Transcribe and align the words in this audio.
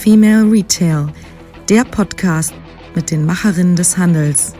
Female 0.00 0.50
Retail, 0.50 1.08
der 1.68 1.84
Podcast 1.84 2.54
mit 2.94 3.10
den 3.10 3.26
Macherinnen 3.26 3.76
des 3.76 3.98
Handels. 3.98 4.54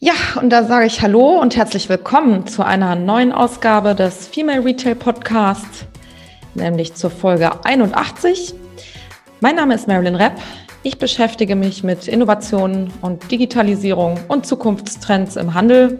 Ja, 0.00 0.14
und 0.40 0.50
da 0.50 0.64
sage 0.64 0.86
ich 0.86 1.02
Hallo 1.02 1.40
und 1.40 1.54
herzlich 1.54 1.88
willkommen 1.88 2.48
zu 2.48 2.64
einer 2.64 2.96
neuen 2.96 3.30
Ausgabe 3.30 3.94
des 3.94 4.26
Female 4.26 4.64
Retail 4.64 4.96
Podcasts, 4.96 5.86
nämlich 6.58 6.94
zur 6.94 7.10
Folge 7.10 7.64
81. 7.64 8.54
Mein 9.40 9.56
Name 9.56 9.74
ist 9.74 9.88
Marilyn 9.88 10.14
Repp. 10.14 10.34
Ich 10.82 10.98
beschäftige 10.98 11.56
mich 11.56 11.82
mit 11.82 12.06
Innovationen 12.06 12.92
und 13.00 13.30
Digitalisierung 13.30 14.20
und 14.28 14.46
Zukunftstrends 14.46 15.36
im 15.36 15.54
Handel. 15.54 15.98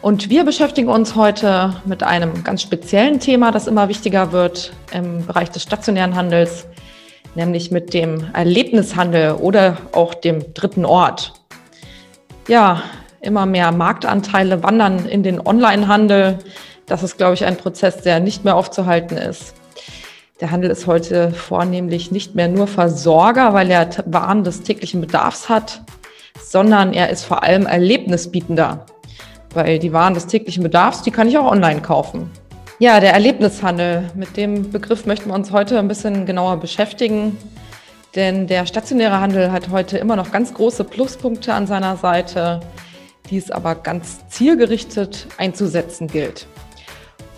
Und 0.00 0.30
wir 0.30 0.44
beschäftigen 0.44 0.88
uns 0.88 1.14
heute 1.14 1.74
mit 1.84 2.02
einem 2.02 2.44
ganz 2.44 2.62
speziellen 2.62 3.20
Thema, 3.20 3.50
das 3.50 3.66
immer 3.66 3.88
wichtiger 3.88 4.32
wird 4.32 4.72
im 4.92 5.26
Bereich 5.26 5.50
des 5.50 5.62
stationären 5.62 6.14
Handels, 6.14 6.66
nämlich 7.34 7.70
mit 7.70 7.92
dem 7.92 8.30
Erlebnishandel 8.32 9.32
oder 9.32 9.76
auch 9.92 10.14
dem 10.14 10.54
dritten 10.54 10.84
Ort. 10.84 11.32
Ja, 12.48 12.82
Immer 13.22 13.46
mehr 13.46 13.70
Marktanteile 13.70 14.64
wandern 14.64 15.06
in 15.06 15.22
den 15.22 15.40
Onlinehandel. 15.40 16.40
Das 16.86 17.04
ist, 17.04 17.18
glaube 17.18 17.34
ich, 17.34 17.44
ein 17.44 17.56
Prozess, 17.56 17.98
der 17.98 18.18
nicht 18.18 18.44
mehr 18.44 18.56
aufzuhalten 18.56 19.16
ist. 19.16 19.54
Der 20.42 20.50
Handel 20.50 20.72
ist 20.72 20.88
heute 20.88 21.30
vornehmlich 21.30 22.10
nicht 22.10 22.34
mehr 22.34 22.48
nur 22.48 22.66
Versorger, 22.66 23.54
weil 23.54 23.70
er 23.70 23.88
Waren 24.06 24.42
des 24.42 24.62
täglichen 24.62 25.00
Bedarfs 25.00 25.48
hat, 25.48 25.82
sondern 26.42 26.92
er 26.92 27.10
ist 27.10 27.24
vor 27.24 27.44
allem 27.44 27.64
Erlebnisbietender, 27.64 28.84
weil 29.54 29.78
die 29.78 29.92
Waren 29.92 30.14
des 30.14 30.26
täglichen 30.26 30.64
Bedarfs, 30.64 31.02
die 31.02 31.12
kann 31.12 31.28
ich 31.28 31.38
auch 31.38 31.48
online 31.48 31.80
kaufen. 31.80 32.28
Ja, 32.80 32.98
der 32.98 33.12
Erlebnishandel, 33.12 34.10
mit 34.16 34.36
dem 34.36 34.72
Begriff 34.72 35.06
möchten 35.06 35.30
wir 35.30 35.34
uns 35.36 35.52
heute 35.52 35.78
ein 35.78 35.86
bisschen 35.86 36.26
genauer 36.26 36.56
beschäftigen, 36.56 37.38
denn 38.16 38.48
der 38.48 38.66
stationäre 38.66 39.20
Handel 39.20 39.52
hat 39.52 39.70
heute 39.70 39.96
immer 39.96 40.16
noch 40.16 40.32
ganz 40.32 40.52
große 40.52 40.82
Pluspunkte 40.82 41.54
an 41.54 41.68
seiner 41.68 41.96
Seite 41.96 42.60
die 43.30 43.38
es 43.38 43.50
aber 43.50 43.76
ganz 43.76 44.26
zielgerichtet 44.28 45.26
einzusetzen 45.38 46.08
gilt. 46.08 46.46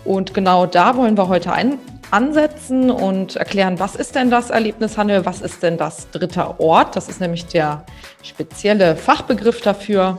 Und 0.03 0.33
genau 0.33 0.65
da 0.65 0.97
wollen 0.97 1.17
wir 1.17 1.27
heute 1.27 1.53
ein, 1.53 1.79
ansetzen 2.11 2.91
und 2.91 3.35
erklären, 3.35 3.79
was 3.79 3.95
ist 3.95 4.15
denn 4.15 4.29
das 4.29 4.49
Erlebnishandel, 4.49 5.25
was 5.25 5.41
ist 5.41 5.63
denn 5.63 5.77
das 5.77 6.09
dritte 6.11 6.59
Ort, 6.59 6.95
das 6.95 7.09
ist 7.09 7.21
nämlich 7.21 7.45
der 7.45 7.85
spezielle 8.23 8.95
Fachbegriff 8.95 9.61
dafür. 9.61 10.17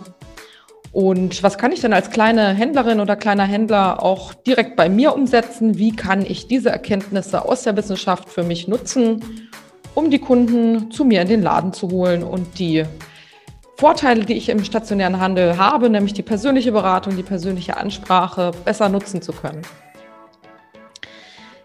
Und 0.93 1.43
was 1.43 1.59
kann 1.59 1.73
ich 1.73 1.81
denn 1.81 1.93
als 1.93 2.11
kleine 2.11 2.55
Händlerin 2.55 3.01
oder 3.01 3.17
kleiner 3.17 3.45
Händler 3.45 4.03
auch 4.03 4.33
direkt 4.33 4.77
bei 4.77 4.89
mir 4.89 5.15
umsetzen? 5.15 5.77
Wie 5.77 5.95
kann 5.95 6.25
ich 6.25 6.49
diese 6.49 6.71
Erkenntnisse 6.71 7.45
aus 7.45 7.65
der 7.65 7.77
Wissenschaft 7.77 8.31
für 8.31 8.43
mich 8.43 8.67
nutzen, 8.67 9.51
um 9.95 10.11
die 10.11 10.19
Kunden 10.19 10.91
zu 10.91 11.05
mir 11.05 11.23
in 11.23 11.29
den 11.29 11.43
Laden 11.43 11.73
zu 11.73 11.91
holen 11.91 12.23
und 12.23 12.59
die 12.59 12.85
Vorteile, 13.79 14.25
die 14.25 14.35
ich 14.35 14.49
im 14.49 14.65
stationären 14.65 15.21
Handel 15.21 15.59
habe, 15.59 15.91
nämlich 15.91 16.15
die 16.15 16.23
persönliche 16.23 16.73
Beratung, 16.73 17.15
die 17.15 17.23
persönliche 17.23 17.77
Ansprache, 17.77 18.53
besser 18.65 18.89
nutzen 18.89 19.21
zu 19.21 19.33
können. 19.33 19.61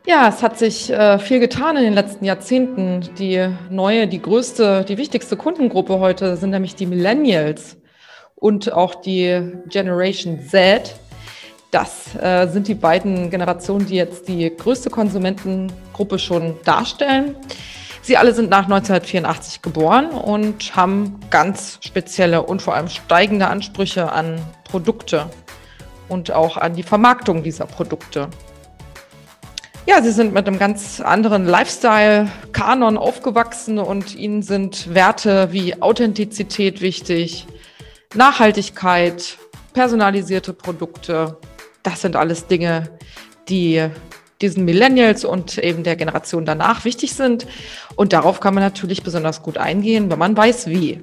Ja, 0.08 0.28
es 0.28 0.42
hat 0.42 0.58
sich 0.58 0.90
äh, 0.90 1.20
viel 1.20 1.40
getan 1.40 1.78
in 1.78 1.84
den 1.84 1.94
letzten 1.94 2.26
Jahrzehnten. 2.26 3.08
Die 3.20 3.48
neue, 3.70 4.08
die 4.08 4.20
größte, 4.20 4.84
die 4.84 4.98
wichtigste 4.98 5.38
Kundengruppe 5.38 6.00
heute 6.00 6.38
sind 6.38 6.50
nämlich 6.50 6.74
die 6.74 6.88
Millennials 6.88 7.78
und 8.34 8.74
auch 8.74 8.96
die 8.96 9.54
Generation 9.68 10.42
Z. 10.42 10.96
Das 11.70 12.16
äh, 12.16 12.48
sind 12.48 12.68
die 12.68 12.74
beiden 12.74 13.30
Generationen, 13.30 13.86
die 13.86 13.96
jetzt 13.96 14.28
die 14.28 14.50
größte 14.50 14.90
Konsumentengruppe 14.90 16.18
schon 16.18 16.58
darstellen. 16.66 17.36
Sie 18.02 18.18
alle 18.18 18.34
sind 18.34 18.50
nach 18.50 18.64
1984 18.64 19.62
geboren 19.62 20.10
und 20.10 20.76
haben 20.76 21.20
ganz 21.30 21.78
spezielle 21.82 22.42
und 22.42 22.64
vor 22.64 22.74
allem 22.74 22.90
steigende 22.90 23.48
Ansprüche 23.48 24.12
an 24.12 24.42
Produkte 24.64 25.30
und 26.10 26.32
auch 26.32 26.58
an 26.58 26.74
die 26.74 26.84
Vermarktung 26.84 27.44
dieser 27.44 27.68
Produkte. 27.68 28.28
Ja, 29.88 30.02
sie 30.02 30.12
sind 30.12 30.34
mit 30.34 30.48
einem 30.48 30.60
ganz 30.60 31.02
anderen 31.02 31.46
Lifestyle-Kanon 31.46 32.98
aufgewachsen 32.98 33.80
und 33.80 34.16
ihnen 34.16 34.44
sind 34.44 34.94
Werte 34.94 35.52
wie 35.52 35.82
Authentizität 35.82 36.82
wichtig, 36.82 37.48
Nachhaltigkeit, 38.14 39.38
personalisierte 39.74 40.54
Produkte. 40.54 41.38
Das 41.82 42.02
sind 42.02 42.16
alles 42.16 42.46
Dinge, 42.46 42.92
die 43.50 43.90
diesen 44.40 44.66
Millennials 44.66 45.26
und 45.26 45.58
eben 45.58 45.84
der 45.84 45.96
Generation 45.96 46.46
danach 46.46 46.86
wichtig 46.86 47.14
sind. 47.14 47.48
Und 47.96 48.14
darauf 48.14 48.40
kann 48.40 48.54
man 48.54 48.64
natürlich 48.64 49.02
besonders 49.02 49.42
gut 49.42 49.58
eingehen, 49.58 50.12
wenn 50.12 50.20
man 50.20 50.38
weiß, 50.38 50.68
wie. 50.68 51.02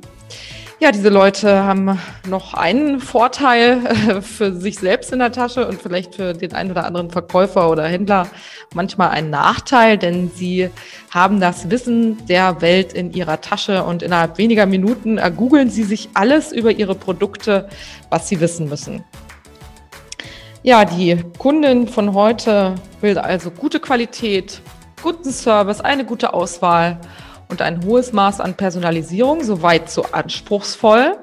Ja, 0.81 0.93
diese 0.93 1.09
Leute 1.09 1.65
haben 1.65 1.99
noch 2.29 2.55
einen 2.55 3.01
Vorteil 3.01 3.85
äh, 3.85 4.21
für 4.21 4.53
sich 4.53 4.79
selbst 4.79 5.13
in 5.13 5.19
der 5.19 5.33
Tasche 5.33 5.67
und 5.67 5.83
vielleicht 5.83 6.15
für 6.15 6.35
den 6.35 6.55
einen 6.55 6.71
oder 6.71 6.85
anderen 6.85 7.11
Verkäufer 7.11 7.69
oder 7.69 7.85
Händler 7.89 8.29
manchmal 8.75 9.11
einen 9.11 9.29
Nachteil, 9.29 9.99
denn 9.99 10.31
sie 10.33 10.71
haben 11.11 11.41
das 11.41 11.69
Wissen 11.69 12.25
der 12.29 12.61
Welt 12.61 12.93
in 12.93 13.13
ihrer 13.13 13.41
Tasche 13.41 13.83
und 13.83 14.05
innerhalb 14.05 14.39
weniger 14.39 14.67
Minuten 14.67 15.19
ergoogeln 15.19 15.69
sie 15.69 15.83
sich 15.83 16.11
alles 16.15 16.53
über 16.53 16.71
ihre 16.71 16.95
Produkte, 16.95 17.69
was 18.09 18.29
sie 18.29 18.39
wissen 18.41 18.69
müssen. 18.69 19.03
Ja, 20.63 20.85
die 20.85 21.25
Kundin 21.39 21.89
von 21.89 22.15
heute 22.15 22.77
will 23.01 23.19
also 23.19 23.51
gute 23.51 23.81
Qualität, 23.81 24.61
guten 25.03 25.33
Service, 25.33 25.81
eine 25.81 26.05
gute 26.05 26.35
Auswahl 26.35 27.01
und 27.49 27.63
ein 27.63 27.85
hohes 27.85 28.13
Maß 28.13 28.41
an 28.41 28.55
Personalisierung, 28.55 29.43
soweit 29.43 29.91
so 29.91 30.03
anspruchsvoll. 30.13 31.17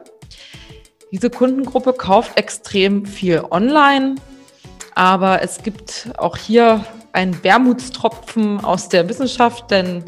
Diese 1.11 1.29
Kundengruppe 1.29 1.93
kauft 1.93 2.37
extrem 2.37 3.05
viel 3.05 3.43
online, 3.49 4.15
aber 4.95 5.41
es 5.41 5.63
gibt 5.63 6.09
auch 6.17 6.37
hier 6.37 6.83
einen 7.13 7.41
Wermutstropfen 7.43 8.63
aus 8.63 8.89
der 8.89 9.07
Wissenschaft, 9.07 9.71
denn 9.71 10.03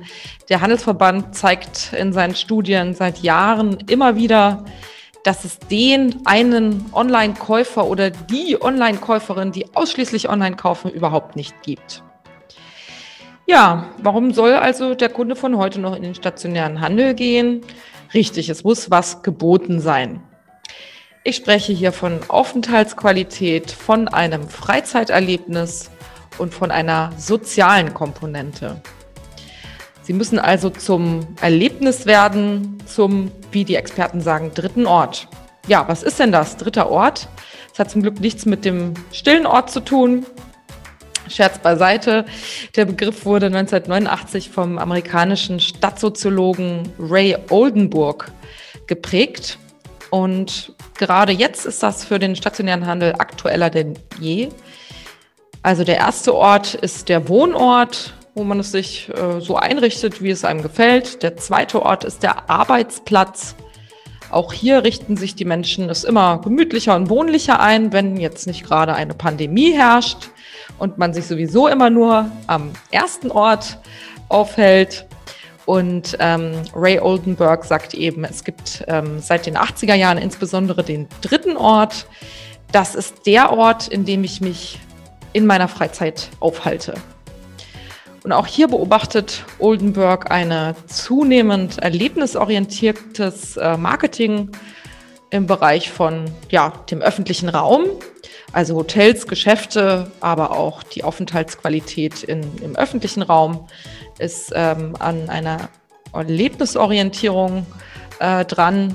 der 0.49 0.61
Handelsverband 0.61 1.35
zeigt 1.35 1.93
in 1.93 2.11
seinen 2.11 2.35
Studien 2.35 2.93
seit 2.93 3.19
Jahren 3.19 3.77
immer 3.87 4.17
wieder, 4.17 4.65
dass 5.23 5.45
es 5.45 5.59
den 5.59 6.21
einen 6.25 6.85
Online-Käufer 6.93 7.85
oder 7.85 8.09
die 8.09 8.61
Online-Käuferin, 8.61 9.51
die 9.51 9.73
ausschließlich 9.75 10.29
online 10.29 10.55
kaufen, 10.55 10.91
überhaupt 10.91 11.35
nicht 11.35 11.61
gibt. 11.63 12.03
Ja, 13.49 13.85
warum 14.03 14.33
soll 14.33 14.51
also 14.55 14.93
der 14.93 15.07
Kunde 15.07 15.37
von 15.37 15.57
heute 15.57 15.79
noch 15.79 15.95
in 15.95 16.03
den 16.03 16.15
stationären 16.15 16.81
Handel 16.81 17.13
gehen? 17.13 17.61
Richtig, 18.13 18.49
es 18.49 18.65
muss 18.65 18.91
was 18.91 19.23
geboten 19.23 19.79
sein. 19.79 20.21
Ich 21.23 21.37
spreche 21.37 21.71
hier 21.71 21.93
von 21.93 22.19
Aufenthaltsqualität, 22.27 23.71
von 23.71 24.09
einem 24.09 24.49
Freizeiterlebnis 24.49 25.89
und 26.37 26.53
von 26.53 26.71
einer 26.71 27.13
sozialen 27.17 27.93
Komponente. 27.93 28.81
Sie 30.01 30.13
müssen 30.13 30.39
also 30.39 30.69
zum 30.69 31.25
Erlebnis 31.39 32.05
werden, 32.05 32.83
zum, 32.85 33.31
wie 33.51 33.63
die 33.63 33.75
Experten 33.75 34.19
sagen, 34.19 34.51
dritten 34.55 34.85
Ort. 34.85 35.29
Ja, 35.67 35.87
was 35.87 36.03
ist 36.03 36.19
denn 36.19 36.33
das? 36.33 36.57
Dritter 36.57 36.89
Ort? 36.89 37.29
Das 37.69 37.79
hat 37.79 37.91
zum 37.91 38.01
Glück 38.01 38.19
nichts 38.19 38.45
mit 38.45 38.65
dem 38.65 38.93
stillen 39.13 39.45
Ort 39.45 39.71
zu 39.71 39.79
tun. 39.79 40.25
Scherz 41.29 41.59
beiseite. 41.59 42.25
Der 42.75 42.85
Begriff 42.85 43.25
wurde 43.25 43.47
1989 43.47 44.49
vom 44.49 44.77
amerikanischen 44.77 45.59
Stadtsoziologen 45.59 46.89
Ray 46.99 47.37
Oldenburg 47.49 48.31
geprägt. 48.87 49.57
Und 50.09 50.73
gerade 50.97 51.31
jetzt 51.31 51.65
ist 51.65 51.83
das 51.83 52.05
für 52.05 52.19
den 52.19 52.35
stationären 52.35 52.85
Handel 52.85 53.13
aktueller 53.13 53.69
denn 53.69 53.99
je. 54.19 54.49
Also 55.63 55.83
der 55.83 55.97
erste 55.97 56.33
Ort 56.33 56.75
ist 56.75 57.09
der 57.09 57.27
Wohnort, 57.27 58.13
wo 58.35 58.43
man 58.43 58.59
es 58.59 58.71
sich 58.71 59.09
äh, 59.09 59.41
so 59.41 59.57
einrichtet, 59.57 60.21
wie 60.21 60.29
es 60.29 60.45
einem 60.45 60.61
gefällt. 60.61 61.23
Der 61.23 61.35
zweite 61.35 61.81
Ort 61.81 62.03
ist 62.03 62.23
der 62.23 62.49
Arbeitsplatz. 62.49 63.55
Auch 64.29 64.51
hier 64.51 64.83
richten 64.83 65.15
sich 65.15 65.35
die 65.35 65.45
Menschen 65.45 65.89
es 65.89 66.03
immer 66.03 66.41
gemütlicher 66.41 66.95
und 66.95 67.09
wohnlicher 67.09 67.59
ein, 67.59 67.93
wenn 67.93 68.17
jetzt 68.17 68.45
nicht 68.47 68.65
gerade 68.65 68.93
eine 68.93 69.13
Pandemie 69.13 69.71
herrscht 69.71 70.29
und 70.79 70.97
man 70.97 71.13
sich 71.13 71.27
sowieso 71.27 71.67
immer 71.67 71.89
nur 71.89 72.29
am 72.47 72.71
ersten 72.91 73.31
Ort 73.31 73.79
aufhält. 74.29 75.05
Und 75.65 76.15
ähm, 76.19 76.53
Ray 76.73 76.99
Oldenburg 76.99 77.65
sagt 77.65 77.93
eben, 77.93 78.23
es 78.23 78.43
gibt 78.43 78.83
ähm, 78.87 79.19
seit 79.19 79.45
den 79.45 79.57
80er 79.57 79.95
Jahren 79.95 80.17
insbesondere 80.17 80.83
den 80.83 81.07
dritten 81.21 81.57
Ort. 81.57 82.07
Das 82.71 82.95
ist 82.95 83.25
der 83.25 83.51
Ort, 83.51 83.87
in 83.87 84.05
dem 84.05 84.23
ich 84.23 84.41
mich 84.41 84.79
in 85.33 85.45
meiner 85.45 85.67
Freizeit 85.67 86.29
aufhalte. 86.39 86.95
Und 88.27 88.33
auch 88.33 88.45
hier 88.45 88.67
beobachtet 88.67 89.45
Oldenburg 89.57 90.31
eine 90.31 90.75
zunehmend 90.87 91.77
erlebnisorientiertes 91.77 93.55
äh, 93.55 93.77
Marketing 93.77 94.51
im 95.29 95.47
Bereich 95.47 95.89
von 95.89 96.25
ja, 96.49 96.73
dem 96.91 97.01
öffentlichen 97.01 97.47
Raum, 97.47 97.85
also 98.51 98.75
Hotels, 98.75 99.27
Geschäfte, 99.27 100.11
aber 100.19 100.51
auch 100.51 100.83
die 100.83 101.05
Aufenthaltsqualität 101.05 102.23
in, 102.23 102.41
im 102.61 102.75
öffentlichen 102.75 103.21
Raum 103.21 103.65
ist 104.19 104.51
ähm, 104.53 104.97
an 104.99 105.29
einer 105.29 105.69
Erlebnisorientierung 106.11 107.65
äh, 108.19 108.43
dran. 108.43 108.93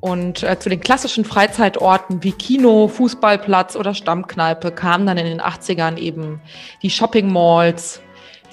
Und 0.00 0.42
äh, 0.42 0.58
zu 0.58 0.70
den 0.70 0.80
klassischen 0.80 1.26
Freizeitorten 1.26 2.22
wie 2.22 2.32
Kino, 2.32 2.88
Fußballplatz 2.88 3.76
oder 3.76 3.92
Stammkneipe 3.92 4.72
kamen 4.72 5.06
dann 5.06 5.18
in 5.18 5.26
den 5.26 5.42
80ern 5.42 5.98
eben 5.98 6.40
die 6.80 6.88
Shopping 6.88 7.30
Malls, 7.30 8.00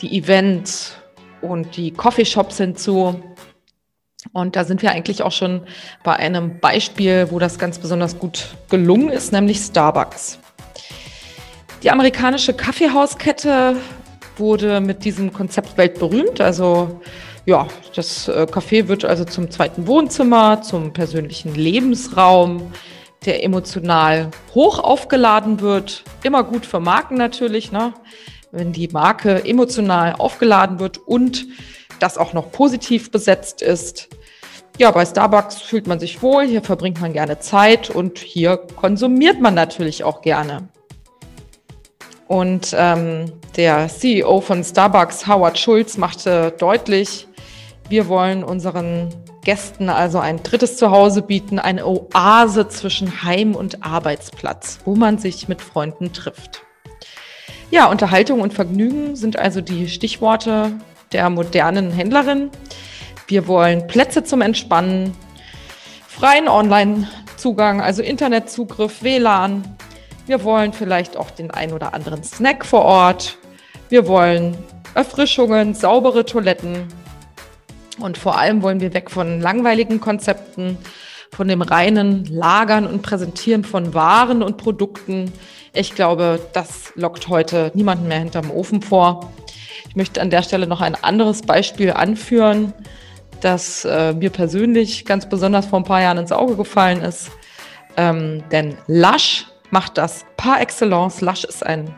die 0.01 0.17
Events 0.17 0.93
und 1.41 1.77
die 1.77 1.91
Coffeeshops 1.91 2.57
hinzu. 2.57 3.21
Und 4.33 4.55
da 4.55 4.63
sind 4.63 4.81
wir 4.81 4.91
eigentlich 4.91 5.23
auch 5.23 5.31
schon 5.31 5.61
bei 6.03 6.15
einem 6.15 6.59
Beispiel, 6.59 7.27
wo 7.31 7.39
das 7.39 7.57
ganz 7.57 7.79
besonders 7.79 8.19
gut 8.19 8.55
gelungen 8.69 9.09
ist, 9.09 9.31
nämlich 9.31 9.59
Starbucks. 9.59 10.39
Die 11.83 11.89
amerikanische 11.89 12.53
Kaffeehauskette 12.53 13.75
wurde 14.37 14.79
mit 14.79 15.03
diesem 15.03 15.33
Konzept 15.33 15.77
weltberühmt. 15.77 16.39
Also 16.39 17.01
ja, 17.45 17.67
das 17.95 18.27
äh, 18.27 18.45
Café 18.49 18.87
wird 18.87 19.03
also 19.03 19.25
zum 19.25 19.49
zweiten 19.49 19.87
Wohnzimmer, 19.87 20.61
zum 20.61 20.93
persönlichen 20.93 21.55
Lebensraum, 21.55 22.71
der 23.25 23.43
emotional 23.43 24.29
hoch 24.53 24.79
aufgeladen 24.79 25.59
wird. 25.59 26.03
Immer 26.23 26.43
gut 26.43 26.67
für 26.67 26.79
Marken 26.79 27.15
natürlich, 27.15 27.71
ne? 27.71 27.93
Wenn 28.51 28.73
die 28.73 28.87
Marke 28.89 29.45
emotional 29.45 30.13
aufgeladen 30.13 30.79
wird 30.79 30.97
und 30.97 31.47
das 31.99 32.17
auch 32.17 32.33
noch 32.33 32.51
positiv 32.51 33.11
besetzt 33.11 33.61
ist. 33.61 34.09
Ja, 34.77 34.91
bei 34.91 35.05
Starbucks 35.05 35.61
fühlt 35.61 35.87
man 35.87 35.99
sich 35.99 36.21
wohl, 36.21 36.45
hier 36.45 36.61
verbringt 36.61 37.01
man 37.01 37.13
gerne 37.13 37.39
Zeit 37.39 37.89
und 37.89 38.17
hier 38.17 38.57
konsumiert 38.57 39.39
man 39.39 39.53
natürlich 39.53 40.03
auch 40.03 40.21
gerne. 40.21 40.69
Und 42.27 42.73
ähm, 42.77 43.31
der 43.57 43.89
CEO 43.89 44.39
von 44.39 44.63
Starbucks, 44.63 45.27
Howard 45.27 45.59
Schulz, 45.59 45.97
machte 45.97 46.53
deutlich, 46.57 47.27
wir 47.89 48.07
wollen 48.07 48.43
unseren 48.45 49.09
Gästen 49.43 49.89
also 49.89 50.19
ein 50.19 50.41
drittes 50.41 50.77
Zuhause 50.77 51.23
bieten, 51.23 51.59
eine 51.59 51.85
Oase 51.85 52.69
zwischen 52.69 53.23
Heim 53.23 53.53
und 53.53 53.83
Arbeitsplatz, 53.83 54.79
wo 54.85 54.95
man 54.95 55.17
sich 55.17 55.49
mit 55.49 55.61
Freunden 55.61 56.13
trifft. 56.13 56.63
Ja, 57.71 57.85
Unterhaltung 57.85 58.41
und 58.41 58.53
Vergnügen 58.53 59.15
sind 59.15 59.39
also 59.39 59.61
die 59.61 59.87
Stichworte 59.87 60.73
der 61.13 61.29
modernen 61.29 61.89
Händlerin. 61.91 62.49
Wir 63.27 63.47
wollen 63.47 63.87
Plätze 63.87 64.25
zum 64.25 64.41
Entspannen, 64.41 65.15
freien 66.05 66.49
Online-Zugang, 66.49 67.79
also 67.79 68.01
Internetzugriff, 68.01 69.03
WLAN. 69.03 69.63
Wir 70.27 70.43
wollen 70.43 70.73
vielleicht 70.73 71.15
auch 71.15 71.31
den 71.31 71.49
ein 71.49 71.71
oder 71.71 71.93
anderen 71.93 72.25
Snack 72.25 72.65
vor 72.65 72.81
Ort. 72.81 73.37
Wir 73.87 74.05
wollen 74.05 74.57
Erfrischungen, 74.93 75.73
saubere 75.73 76.25
Toiletten. 76.25 76.89
Und 77.99 78.17
vor 78.17 78.37
allem 78.37 78.63
wollen 78.63 78.81
wir 78.81 78.93
weg 78.93 79.09
von 79.09 79.39
langweiligen 79.39 80.01
Konzepten, 80.01 80.77
von 81.33 81.47
dem 81.47 81.61
reinen 81.61 82.25
Lagern 82.25 82.85
und 82.85 83.01
Präsentieren 83.01 83.63
von 83.63 83.93
Waren 83.93 84.43
und 84.43 84.57
Produkten. 84.57 85.31
Ich 85.73 85.95
glaube, 85.95 86.39
das 86.53 86.91
lockt 86.95 87.29
heute 87.29 87.71
niemanden 87.73 88.07
mehr 88.07 88.19
hinterm 88.19 88.51
Ofen 88.51 88.81
vor. 88.81 89.31
Ich 89.87 89.95
möchte 89.95 90.21
an 90.21 90.29
der 90.29 90.43
Stelle 90.43 90.67
noch 90.67 90.81
ein 90.81 90.95
anderes 90.95 91.41
Beispiel 91.41 91.91
anführen, 91.91 92.73
das 93.41 93.85
äh, 93.85 94.13
mir 94.13 94.29
persönlich 94.29 95.05
ganz 95.05 95.27
besonders 95.27 95.65
vor 95.65 95.79
ein 95.79 95.85
paar 95.85 96.01
Jahren 96.01 96.17
ins 96.17 96.31
Auge 96.31 96.55
gefallen 96.55 97.01
ist. 97.01 97.31
Ähm, 97.97 98.43
denn 98.51 98.77
Lush 98.87 99.47
macht 99.69 99.97
das 99.97 100.25
par 100.37 100.61
excellence. 100.61 101.21
Lush 101.21 101.43
ist 101.45 101.65
ein 101.65 101.93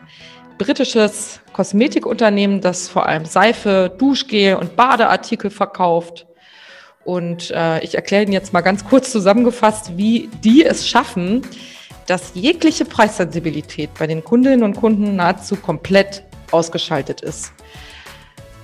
britisches 0.58 1.40
Kosmetikunternehmen, 1.52 2.60
das 2.60 2.88
vor 2.88 3.06
allem 3.06 3.24
Seife, 3.24 3.92
Duschgel 3.98 4.56
und 4.56 4.76
Badeartikel 4.76 5.50
verkauft. 5.50 6.26
Und 7.04 7.50
äh, 7.50 7.82
ich 7.84 7.94
erkläre 7.94 8.22
Ihnen 8.22 8.32
jetzt 8.32 8.52
mal 8.52 8.62
ganz 8.62 8.84
kurz 8.84 9.10
zusammengefasst, 9.10 9.96
wie 9.96 10.30
die 10.42 10.64
es 10.64 10.88
schaffen, 10.88 11.42
dass 12.06 12.32
jegliche 12.34 12.84
Preissensibilität 12.84 13.90
bei 13.98 14.06
den 14.06 14.24
Kundinnen 14.24 14.62
und 14.62 14.76
Kunden 14.76 15.16
nahezu 15.16 15.56
komplett 15.56 16.22
ausgeschaltet 16.50 17.20
ist. 17.20 17.52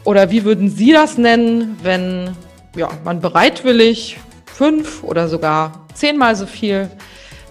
Oder 0.05 0.31
wie 0.31 0.45
würden 0.45 0.71
Sie 0.71 0.93
das 0.93 1.19
nennen, 1.19 1.79
wenn 1.83 2.31
ja, 2.77 2.89
man 3.05 3.21
bereitwillig 3.21 4.19
fünf 4.47 5.03
oder 5.05 5.29
sogar 5.29 5.87
zehnmal 5.95 6.37
so 6.37 6.47
viel 6.47 6.91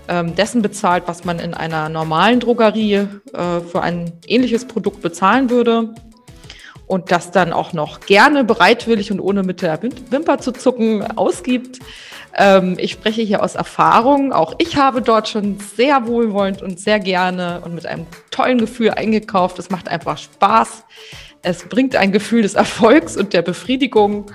ähm, 0.07 0.36
dessen 0.36 0.62
bezahlt, 0.62 1.03
was 1.06 1.25
man 1.25 1.39
in 1.39 1.53
einer 1.53 1.89
normalen 1.89 2.39
Drogerie 2.39 2.94
äh, 3.33 3.59
für 3.71 3.81
ein 3.81 4.12
ähnliches 4.25 4.65
Produkt 4.65 5.01
bezahlen 5.01 5.50
würde? 5.50 5.94
Und 6.89 7.12
das 7.12 7.31
dann 7.31 7.53
auch 7.53 7.71
noch 7.71 8.01
gerne 8.01 8.44
bereitwillig 8.44 9.12
und 9.12 9.21
ohne 9.21 9.44
mit 9.44 9.62
der 9.62 9.80
Wimper 9.81 10.39
zu 10.39 10.51
zucken 10.51 11.15
ausgibt. 11.15 11.80
Ähm, 12.36 12.75
ich 12.77 12.91
spreche 12.91 13.21
hier 13.21 13.41
aus 13.44 13.56
Erfahrung. 13.56 14.33
Auch 14.33 14.56
ich 14.57 14.75
habe 14.75 15.01
dort 15.01 15.30
schon 15.30 15.59
sehr 15.77 16.07
wohlwollend 16.07 16.62
und 16.62 16.80
sehr 16.80 17.00
gerne 17.00 17.62
und 17.63 17.75
mit 17.75 17.86
einem 17.86 18.07
tollen 18.31 18.57
Gefühl 18.57 18.89
eingekauft. 18.89 19.59
Es 19.59 19.69
macht 19.69 19.88
einfach 19.88 20.18
Spaß. 20.18 20.83
Es 21.41 21.63
bringt 21.69 21.95
ein 21.95 22.12
Gefühl 22.12 22.41
des 22.41 22.56
Erfolgs 22.56 23.15
und 23.15 23.33
der 23.33 23.41
Befriedigung, 23.41 24.25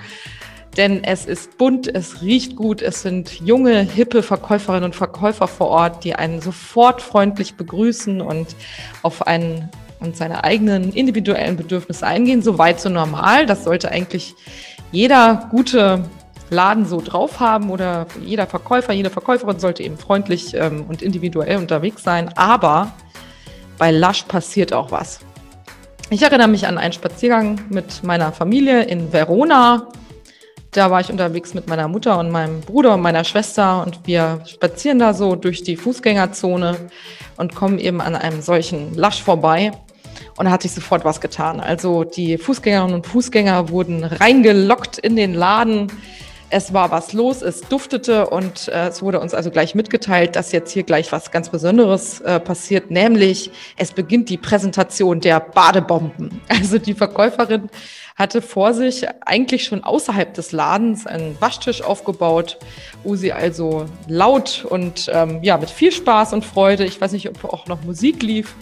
denn 0.77 1.03
es 1.03 1.25
ist 1.25 1.57
bunt, 1.57 1.87
es 1.87 2.21
riecht 2.21 2.55
gut, 2.55 2.81
es 2.81 3.01
sind 3.01 3.39
junge, 3.39 3.81
hippe 3.81 4.23
Verkäuferinnen 4.23 4.85
und 4.85 4.95
Verkäufer 4.95 5.47
vor 5.47 5.67
Ort, 5.67 6.03
die 6.03 6.15
einen 6.15 6.41
sofort 6.41 7.01
freundlich 7.01 7.55
begrüßen 7.55 8.21
und 8.21 8.55
auf 9.03 9.25
einen 9.27 9.69
und 9.99 10.17
seine 10.17 10.43
eigenen 10.43 10.93
individuellen 10.93 11.57
Bedürfnisse 11.57 12.05
eingehen. 12.05 12.41
So 12.41 12.57
weit, 12.57 12.79
so 12.79 12.89
normal. 12.89 13.45
Das 13.45 13.63
sollte 13.63 13.91
eigentlich 13.91 14.35
jeder 14.91 15.47
gute 15.51 16.03
Laden 16.49 16.85
so 16.85 17.01
drauf 17.01 17.39
haben 17.39 17.69
oder 17.69 18.05
jeder 18.23 18.45
Verkäufer, 18.45 18.93
jede 18.93 19.09
Verkäuferin 19.09 19.59
sollte 19.59 19.83
eben 19.83 19.97
freundlich 19.97 20.53
ähm, 20.53 20.85
und 20.87 21.01
individuell 21.01 21.57
unterwegs 21.57 22.03
sein. 22.03 22.29
Aber 22.35 22.93
bei 23.77 23.91
Lush 23.91 24.23
passiert 24.23 24.73
auch 24.73 24.91
was. 24.91 25.19
Ich 26.09 26.21
erinnere 26.21 26.47
mich 26.47 26.67
an 26.67 26.77
einen 26.77 26.93
Spaziergang 26.93 27.59
mit 27.69 28.03
meiner 28.03 28.31
Familie 28.31 28.83
in 28.83 29.11
Verona. 29.11 29.87
Da 30.69 30.91
war 30.91 31.01
ich 31.01 31.09
unterwegs 31.09 31.53
mit 31.53 31.67
meiner 31.67 31.87
Mutter 31.87 32.19
und 32.19 32.29
meinem 32.29 32.61
Bruder 32.61 32.93
und 32.93 33.01
meiner 33.01 33.23
Schwester 33.23 33.83
und 33.83 34.05
wir 34.05 34.41
spazieren 34.45 34.99
da 34.99 35.13
so 35.13 35.35
durch 35.35 35.63
die 35.63 35.77
Fußgängerzone 35.77 36.77
und 37.37 37.55
kommen 37.55 37.79
eben 37.79 38.01
an 38.01 38.15
einem 38.15 38.41
solchen 38.41 38.93
Lush 38.95 39.23
vorbei. 39.23 39.71
Und 40.37 40.51
hat 40.51 40.63
sich 40.63 40.73
sofort 40.73 41.05
was 41.05 41.21
getan. 41.21 41.61
Also 41.61 42.03
die 42.03 42.37
Fußgängerinnen 42.37 42.95
und 42.95 43.07
Fußgänger 43.07 43.69
wurden 43.69 44.03
reingelockt 44.03 44.97
in 44.97 45.15
den 45.15 45.33
Laden. 45.33 45.91
Es 46.49 46.73
war 46.73 46.91
was 46.91 47.13
los, 47.13 47.41
es 47.41 47.61
duftete 47.61 48.29
und 48.29 48.67
äh, 48.67 48.89
es 48.89 49.01
wurde 49.01 49.19
uns 49.19 49.33
also 49.33 49.49
gleich 49.49 49.73
mitgeteilt, 49.73 50.35
dass 50.35 50.51
jetzt 50.51 50.71
hier 50.71 50.83
gleich 50.83 51.11
was 51.11 51.31
ganz 51.31 51.49
Besonderes 51.49 52.21
äh, 52.21 52.39
passiert, 52.39 52.91
nämlich 52.91 53.49
es 53.77 53.91
beginnt 53.91 54.29
die 54.29 54.37
Präsentation 54.37 55.21
der 55.21 55.39
Badebomben. 55.39 56.41
Also 56.47 56.77
die 56.77 56.93
Verkäuferin 56.93 57.69
hatte 58.15 58.41
vor 58.41 58.73
sich 58.73 59.07
eigentlich 59.25 59.65
schon 59.65 59.83
außerhalb 59.83 60.33
des 60.33 60.51
Ladens 60.51 61.05
einen 61.05 61.35
Waschtisch 61.41 61.81
aufgebaut, 61.81 62.57
wo 63.03 63.15
sie 63.15 63.33
also 63.33 63.85
laut 64.07 64.65
und 64.69 65.09
ähm, 65.13 65.39
ja 65.43 65.57
mit 65.57 65.69
viel 65.69 65.91
Spaß 65.91 66.33
und 66.33 66.45
Freude, 66.45 66.85
ich 66.85 67.01
weiß 67.01 67.11
nicht, 67.11 67.27
ob 67.27 67.43
auch 67.43 67.67
noch 67.67 67.83
Musik 67.83 68.23
lief, 68.23 68.55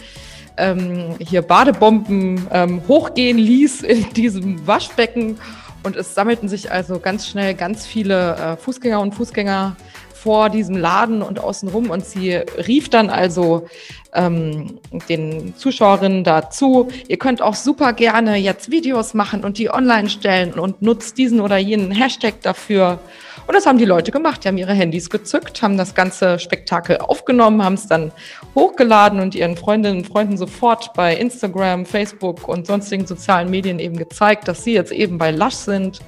ähm, 0.56 1.16
hier 1.18 1.42
Badebomben 1.42 2.46
ähm, 2.50 2.82
hochgehen 2.88 3.38
ließ 3.38 3.82
in 3.82 4.12
diesem 4.16 4.66
Waschbecken. 4.66 5.38
Und 5.82 5.96
es 5.96 6.14
sammelten 6.14 6.48
sich 6.48 6.72
also 6.72 6.98
ganz 6.98 7.26
schnell 7.26 7.54
ganz 7.54 7.86
viele 7.86 8.36
äh, 8.36 8.56
Fußgänger 8.56 9.00
und 9.00 9.14
Fußgänger 9.14 9.76
vor 10.24 10.48
diesem 10.48 10.78
Laden 10.78 11.20
und 11.20 11.38
außenrum. 11.38 11.90
Und 11.90 12.06
sie 12.06 12.32
rief 12.66 12.88
dann 12.88 13.10
also 13.10 13.66
ähm, 14.14 14.78
den 15.10 15.54
Zuschauerinnen 15.54 16.24
dazu, 16.24 16.88
ihr 17.08 17.18
könnt 17.18 17.42
auch 17.42 17.54
super 17.54 17.92
gerne 17.92 18.36
jetzt 18.36 18.70
Videos 18.70 19.12
machen 19.12 19.44
und 19.44 19.58
die 19.58 19.70
online 19.70 20.08
stellen 20.08 20.54
und 20.54 20.80
nutzt 20.80 21.18
diesen 21.18 21.42
oder 21.42 21.58
jenen 21.58 21.90
Hashtag 21.90 22.40
dafür. 22.40 23.00
Und 23.46 23.54
das 23.54 23.66
haben 23.66 23.76
die 23.76 23.84
Leute 23.84 24.12
gemacht. 24.12 24.42
Die 24.42 24.48
haben 24.48 24.56
ihre 24.56 24.72
Handys 24.72 25.10
gezückt, 25.10 25.60
haben 25.60 25.76
das 25.76 25.94
ganze 25.94 26.38
Spektakel 26.38 26.96
aufgenommen, 26.96 27.62
haben 27.62 27.74
es 27.74 27.86
dann 27.86 28.10
hochgeladen 28.54 29.20
und 29.20 29.34
ihren 29.34 29.58
Freundinnen 29.58 29.98
und 29.98 30.06
Freunden 30.06 30.38
sofort 30.38 30.94
bei 30.94 31.14
Instagram, 31.14 31.84
Facebook 31.84 32.48
und 32.48 32.66
sonstigen 32.66 33.06
sozialen 33.06 33.50
Medien 33.50 33.78
eben 33.78 33.98
gezeigt, 33.98 34.48
dass 34.48 34.64
sie 34.64 34.72
jetzt 34.72 34.92
eben 34.92 35.18
bei 35.18 35.32
Lush 35.32 35.54
sind. 35.54 36.00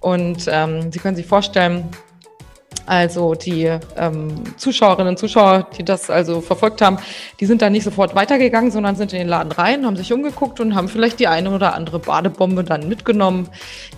Und 0.00 0.44
ähm, 0.48 0.92
Sie 0.92 0.98
können 0.98 1.16
sich 1.16 1.26
vorstellen, 1.26 1.88
Also 2.88 3.34
die 3.34 3.70
ähm, 3.98 4.56
Zuschauerinnen 4.56 5.10
und 5.10 5.18
Zuschauer, 5.18 5.66
die 5.76 5.84
das 5.84 6.08
also 6.08 6.40
verfolgt 6.40 6.80
haben, 6.80 6.96
die 7.38 7.44
sind 7.44 7.60
dann 7.60 7.72
nicht 7.72 7.84
sofort 7.84 8.14
weitergegangen, 8.14 8.70
sondern 8.70 8.96
sind 8.96 9.12
in 9.12 9.18
den 9.18 9.28
Laden 9.28 9.52
rein, 9.52 9.84
haben 9.84 9.96
sich 9.96 10.10
umgeguckt 10.10 10.58
und 10.58 10.74
haben 10.74 10.88
vielleicht 10.88 11.20
die 11.20 11.26
eine 11.26 11.50
oder 11.50 11.74
andere 11.74 11.98
Badebombe 11.98 12.64
dann 12.64 12.88
mitgenommen, 12.88 13.50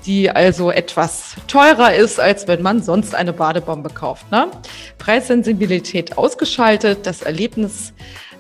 die 0.07 0.29
also 0.29 0.73
etwas 0.73 1.37
teurer 1.47 1.95
ist, 1.95 2.19
als 2.19 2.49
wenn 2.49 2.63
man 2.63 2.83
sonst 2.83 3.15
eine 3.15 3.33
Badebombe 3.33 3.91
kauft. 3.91 4.29
Ne? 4.33 4.49
Preissensibilität 4.99 6.19
ausgeschaltet, 6.19 7.07
das 7.07 7.23
Erlebnis 7.23 7.93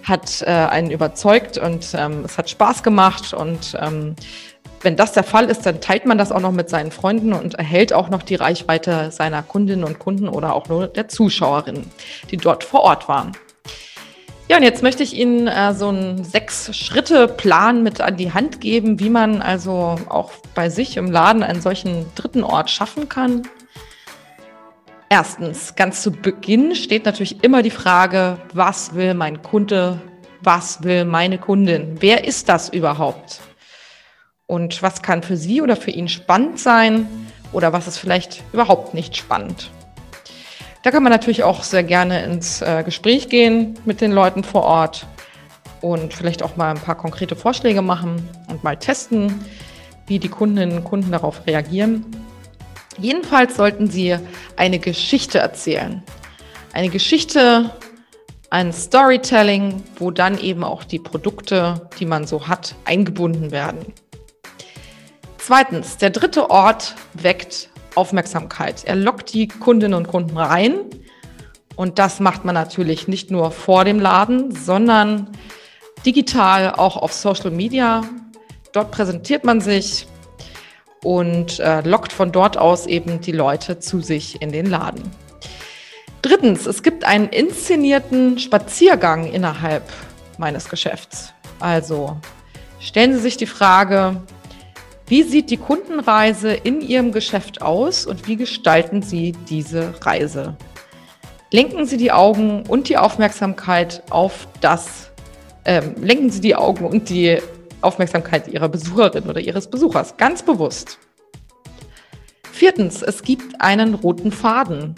hat 0.02 0.42
äh, 0.42 0.46
einen 0.46 0.90
überzeugt 0.90 1.58
und 1.58 1.94
ähm, 1.94 2.24
es 2.24 2.38
hat 2.38 2.50
Spaß 2.50 2.82
gemacht 2.82 3.34
und 3.34 3.78
ähm, 3.80 4.16
wenn 4.82 4.96
das 4.96 5.12
der 5.12 5.24
Fall 5.24 5.50
ist, 5.50 5.66
dann 5.66 5.80
teilt 5.80 6.06
man 6.06 6.16
das 6.16 6.32
auch 6.32 6.40
noch 6.40 6.52
mit 6.52 6.70
seinen 6.70 6.90
Freunden 6.90 7.32
und 7.32 7.54
erhält 7.54 7.92
auch 7.92 8.08
noch 8.08 8.22
die 8.22 8.34
Reichweite 8.34 9.10
seiner 9.10 9.42
Kundinnen 9.42 9.84
und 9.84 9.98
Kunden 9.98 10.28
oder 10.28 10.54
auch 10.54 10.68
nur 10.68 10.86
der 10.86 11.08
Zuschauerinnen, 11.08 11.90
die 12.30 12.38
dort 12.38 12.64
vor 12.64 12.80
Ort 12.80 13.08
waren. 13.08 13.32
Ja, 14.48 14.56
und 14.56 14.64
jetzt 14.64 14.82
möchte 14.82 15.04
ich 15.04 15.14
Ihnen 15.14 15.46
äh, 15.46 15.74
so 15.74 15.88
einen 15.88 16.24
Sechs-Schritte-Plan 16.24 17.84
mit 17.84 18.00
an 18.00 18.16
die 18.16 18.32
Hand 18.32 18.60
geben, 18.60 18.98
wie 18.98 19.10
man 19.10 19.42
also 19.42 19.96
auch 20.08 20.32
bei 20.56 20.70
sich 20.70 20.96
im 20.96 21.10
Laden 21.10 21.44
einen 21.44 21.60
solchen 21.60 22.06
dritten 22.16 22.42
Ort 22.42 22.68
schaffen 22.68 23.08
kann. 23.08 23.42
Erstens, 25.08 25.76
ganz 25.76 26.02
zu 26.02 26.10
Beginn 26.10 26.74
steht 26.74 27.04
natürlich 27.04 27.44
immer 27.44 27.62
die 27.62 27.70
Frage, 27.70 28.38
was 28.52 28.94
will 28.94 29.14
mein 29.14 29.40
Kunde, 29.42 30.00
was 30.42 30.82
will 30.82 31.04
meine 31.04 31.38
Kundin? 31.38 31.96
Wer 32.00 32.24
ist 32.24 32.48
das 32.48 32.70
überhaupt? 32.70 33.40
Und 34.50 34.82
was 34.82 35.00
kann 35.00 35.22
für 35.22 35.36
sie 35.36 35.62
oder 35.62 35.76
für 35.76 35.92
ihn 35.92 36.08
spannend 36.08 36.58
sein 36.58 37.06
oder 37.52 37.72
was 37.72 37.86
ist 37.86 37.98
vielleicht 37.98 38.42
überhaupt 38.52 38.94
nicht 38.94 39.16
spannend. 39.16 39.70
Da 40.82 40.90
kann 40.90 41.04
man 41.04 41.12
natürlich 41.12 41.44
auch 41.44 41.62
sehr 41.62 41.84
gerne 41.84 42.24
ins 42.24 42.60
äh, 42.60 42.82
Gespräch 42.84 43.28
gehen 43.28 43.78
mit 43.84 44.00
den 44.00 44.10
Leuten 44.10 44.42
vor 44.42 44.64
Ort 44.64 45.06
und 45.80 46.14
vielleicht 46.14 46.42
auch 46.42 46.56
mal 46.56 46.70
ein 46.70 46.80
paar 46.80 46.96
konkrete 46.96 47.36
Vorschläge 47.36 47.80
machen 47.80 48.28
und 48.48 48.64
mal 48.64 48.76
testen, 48.76 49.40
wie 50.08 50.18
die 50.18 50.28
Kundinnen 50.28 50.78
und 50.78 50.84
Kunden 50.84 51.12
darauf 51.12 51.46
reagieren. 51.46 52.04
Jedenfalls 52.98 53.54
sollten 53.54 53.88
Sie 53.88 54.16
eine 54.56 54.80
Geschichte 54.80 55.38
erzählen. 55.38 56.02
Eine 56.72 56.88
Geschichte, 56.88 57.70
ein 58.50 58.72
Storytelling, 58.72 59.84
wo 59.96 60.10
dann 60.10 60.40
eben 60.40 60.64
auch 60.64 60.82
die 60.82 60.98
Produkte, 60.98 61.88
die 62.00 62.06
man 62.06 62.26
so 62.26 62.48
hat, 62.48 62.74
eingebunden 62.84 63.52
werden. 63.52 63.94
Zweitens, 65.42 65.96
der 65.96 66.10
dritte 66.10 66.50
Ort 66.50 66.94
weckt 67.14 67.70
Aufmerksamkeit. 67.94 68.84
Er 68.84 68.94
lockt 68.94 69.32
die 69.32 69.48
Kundinnen 69.48 69.94
und 69.94 70.06
Kunden 70.06 70.36
rein. 70.36 70.80
Und 71.76 71.98
das 71.98 72.20
macht 72.20 72.44
man 72.44 72.54
natürlich 72.54 73.08
nicht 73.08 73.30
nur 73.30 73.50
vor 73.50 73.84
dem 73.84 74.00
Laden, 74.00 74.54
sondern 74.54 75.30
digital 76.04 76.72
auch 76.72 76.96
auf 76.96 77.12
Social 77.12 77.50
Media. 77.50 78.02
Dort 78.72 78.90
präsentiert 78.90 79.44
man 79.44 79.60
sich 79.60 80.06
und 81.02 81.58
äh, 81.58 81.80
lockt 81.80 82.12
von 82.12 82.32
dort 82.32 82.58
aus 82.58 82.86
eben 82.86 83.20
die 83.20 83.32
Leute 83.32 83.78
zu 83.78 84.00
sich 84.00 84.42
in 84.42 84.52
den 84.52 84.66
Laden. 84.66 85.10
Drittens, 86.20 86.66
es 86.66 86.82
gibt 86.82 87.04
einen 87.04 87.30
inszenierten 87.30 88.38
Spaziergang 88.38 89.24
innerhalb 89.32 89.84
meines 90.36 90.68
Geschäfts. 90.68 91.32
Also 91.60 92.18
stellen 92.78 93.14
Sie 93.14 93.20
sich 93.20 93.38
die 93.38 93.46
Frage, 93.46 94.20
wie 95.10 95.24
sieht 95.24 95.50
die 95.50 95.56
Kundenreise 95.56 96.52
in 96.52 96.80
Ihrem 96.80 97.10
Geschäft 97.10 97.62
aus 97.62 98.06
und 98.06 98.28
wie 98.28 98.36
gestalten 98.36 99.02
Sie 99.02 99.32
diese 99.48 99.92
Reise? 100.02 100.56
Lenken 101.50 101.84
Sie 101.84 101.96
die 101.96 102.12
Augen 102.12 102.62
und 102.68 102.88
die 102.88 102.96
Aufmerksamkeit 102.96 104.04
auf 104.10 104.46
das, 104.60 105.10
ähm, 105.64 105.96
lenken 106.00 106.30
Sie 106.30 106.40
die 106.40 106.54
Augen 106.54 106.84
und 106.84 107.08
die 107.08 107.38
Aufmerksamkeit 107.80 108.46
Ihrer 108.46 108.68
Besucherin 108.68 109.24
oder 109.24 109.40
Ihres 109.40 109.66
Besuchers 109.66 110.16
ganz 110.16 110.44
bewusst. 110.44 111.00
Viertens, 112.52 113.02
es 113.02 113.24
gibt 113.24 113.60
einen 113.60 113.94
roten 113.94 114.30
Faden. 114.30 114.94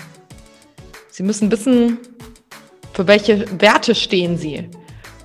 Sie 1.08 1.22
müssen 1.22 1.50
wissen, 1.50 1.96
für 2.92 3.06
welche 3.06 3.46
Werte 3.62 3.94
stehen 3.94 4.36
Sie 4.36 4.68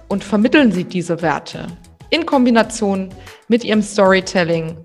und 0.08 0.24
vermitteln 0.24 0.72
Sie 0.72 0.86
diese 0.86 1.22
Werte 1.22 1.68
in 2.10 2.26
Kombination 2.26 3.10
mit 3.48 3.64
ihrem 3.64 3.82
Storytelling 3.82 4.78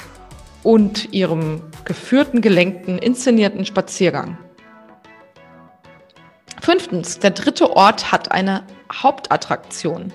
und 0.63 1.13
ihrem 1.13 1.63
geführten, 1.85 2.41
gelenkten, 2.41 2.99
inszenierten 2.99 3.65
Spaziergang. 3.65 4.39
Fünftens, 6.61 7.19
der 7.19 7.31
dritte 7.31 7.75
Ort 7.75 8.13
hat 8.13 8.31
eine 8.31 8.63
Hauptattraktion, 8.93 10.13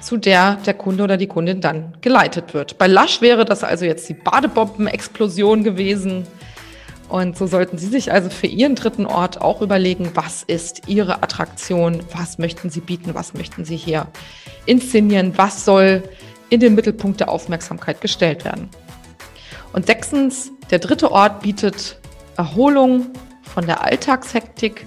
zu 0.00 0.16
der 0.16 0.54
der 0.64 0.72
Kunde 0.72 1.04
oder 1.04 1.18
die 1.18 1.26
Kundin 1.26 1.60
dann 1.60 1.96
geleitet 2.00 2.54
wird. 2.54 2.78
Bei 2.78 2.86
Lush 2.86 3.20
wäre 3.20 3.44
das 3.44 3.64
also 3.64 3.84
jetzt 3.84 4.08
die 4.08 4.14
Badebomben-Explosion 4.14 5.64
gewesen. 5.64 6.26
Und 7.10 7.36
so 7.36 7.46
sollten 7.46 7.78
Sie 7.78 7.86
sich 7.86 8.12
also 8.12 8.30
für 8.30 8.46
Ihren 8.46 8.74
dritten 8.74 9.06
Ort 9.06 9.40
auch 9.40 9.60
überlegen, 9.60 10.10
was 10.14 10.42
ist 10.42 10.88
Ihre 10.88 11.22
Attraktion, 11.22 12.00
was 12.14 12.38
möchten 12.38 12.70
Sie 12.70 12.80
bieten, 12.80 13.14
was 13.14 13.34
möchten 13.34 13.64
Sie 13.64 13.76
hier 13.76 14.06
inszenieren, 14.66 15.36
was 15.36 15.64
soll 15.64 16.02
in 16.50 16.60
den 16.60 16.74
Mittelpunkt 16.74 17.20
der 17.20 17.28
Aufmerksamkeit 17.28 18.00
gestellt 18.00 18.44
werden. 18.44 18.68
Und 19.72 19.86
sechstens, 19.86 20.50
der 20.70 20.78
dritte 20.78 21.12
Ort 21.12 21.40
bietet 21.42 21.98
Erholung 22.36 23.06
von 23.42 23.66
der 23.66 23.84
Alltagshektik 23.84 24.86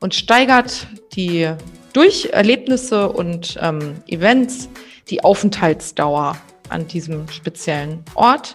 und 0.00 0.14
steigert 0.14 0.86
die 1.14 1.50
durch 1.92 2.30
Erlebnisse 2.32 3.08
und 3.10 3.58
ähm, 3.60 3.96
Events 4.06 4.68
die 5.10 5.24
Aufenthaltsdauer 5.24 6.36
an 6.68 6.86
diesem 6.86 7.28
speziellen 7.28 8.04
Ort. 8.14 8.54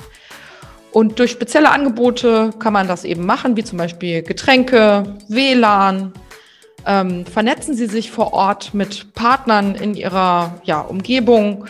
Und 0.91 1.17
durch 1.17 1.31
spezielle 1.31 1.71
Angebote 1.71 2.51
kann 2.59 2.73
man 2.73 2.87
das 2.87 3.03
eben 3.03 3.25
machen, 3.25 3.57
wie 3.57 3.63
zum 3.63 3.79
Beispiel 3.79 4.21
Getränke, 4.21 5.15
WLAN. 5.27 6.13
Ähm, 6.85 7.25
vernetzen 7.25 7.75
Sie 7.75 7.87
sich 7.87 8.11
vor 8.11 8.33
Ort 8.33 8.73
mit 8.73 9.13
Partnern 9.13 9.73
in 9.73 9.95
Ihrer 9.95 10.61
ja, 10.65 10.81
Umgebung. 10.81 11.65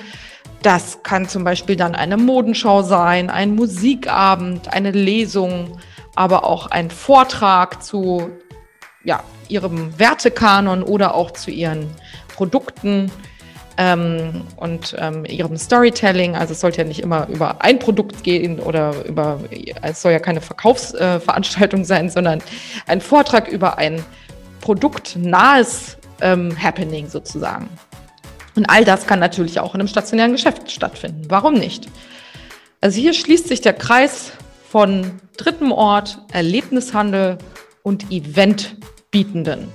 Das 0.63 1.03
kann 1.03 1.27
zum 1.27 1.43
Beispiel 1.43 1.75
dann 1.75 1.93
eine 1.93 2.15
Modenschau 2.15 2.83
sein, 2.83 3.29
ein 3.29 3.53
Musikabend, 3.53 4.73
eine 4.73 4.91
Lesung, 4.91 5.77
aber 6.15 6.45
auch 6.45 6.67
ein 6.71 6.89
Vortrag 6.89 7.83
zu 7.83 8.29
ja, 9.03 9.21
ihrem 9.49 9.99
Wertekanon 9.99 10.81
oder 10.81 11.15
auch 11.15 11.31
zu 11.31 11.51
ihren 11.51 11.89
Produkten 12.29 13.11
ähm, 13.77 14.43
und 14.55 14.95
ähm, 14.97 15.25
ihrem 15.25 15.57
Storytelling. 15.57 16.37
Also 16.37 16.53
es 16.53 16.61
sollte 16.61 16.77
ja 16.77 16.87
nicht 16.87 17.01
immer 17.01 17.27
über 17.27 17.61
ein 17.61 17.77
Produkt 17.77 18.23
gehen 18.23 18.61
oder 18.61 18.93
über, 19.05 19.41
es 19.81 20.01
soll 20.01 20.13
ja 20.13 20.19
keine 20.19 20.39
Verkaufsveranstaltung 20.39 21.81
äh, 21.81 21.85
sein, 21.85 22.09
sondern 22.09 22.41
ein 22.87 23.01
Vortrag 23.01 23.49
über 23.49 23.77
ein 23.77 24.01
produktnahes 24.61 25.97
ähm, 26.21 26.55
Happening 26.57 27.09
sozusagen. 27.09 27.67
Und 28.55 28.65
all 28.69 28.85
das 28.85 29.07
kann 29.07 29.19
natürlich 29.19 29.59
auch 29.59 29.73
in 29.73 29.81
einem 29.81 29.87
stationären 29.87 30.31
Geschäft 30.31 30.71
stattfinden. 30.71 31.23
Warum 31.29 31.55
nicht? 31.55 31.87
Also 32.81 32.99
hier 32.99 33.13
schließt 33.13 33.47
sich 33.47 33.61
der 33.61 33.73
Kreis 33.73 34.33
von 34.69 35.19
drittem 35.37 35.71
Ort, 35.71 36.19
Erlebnishandel 36.31 37.37
und 37.81 38.11
Eventbietenden. 38.11 39.67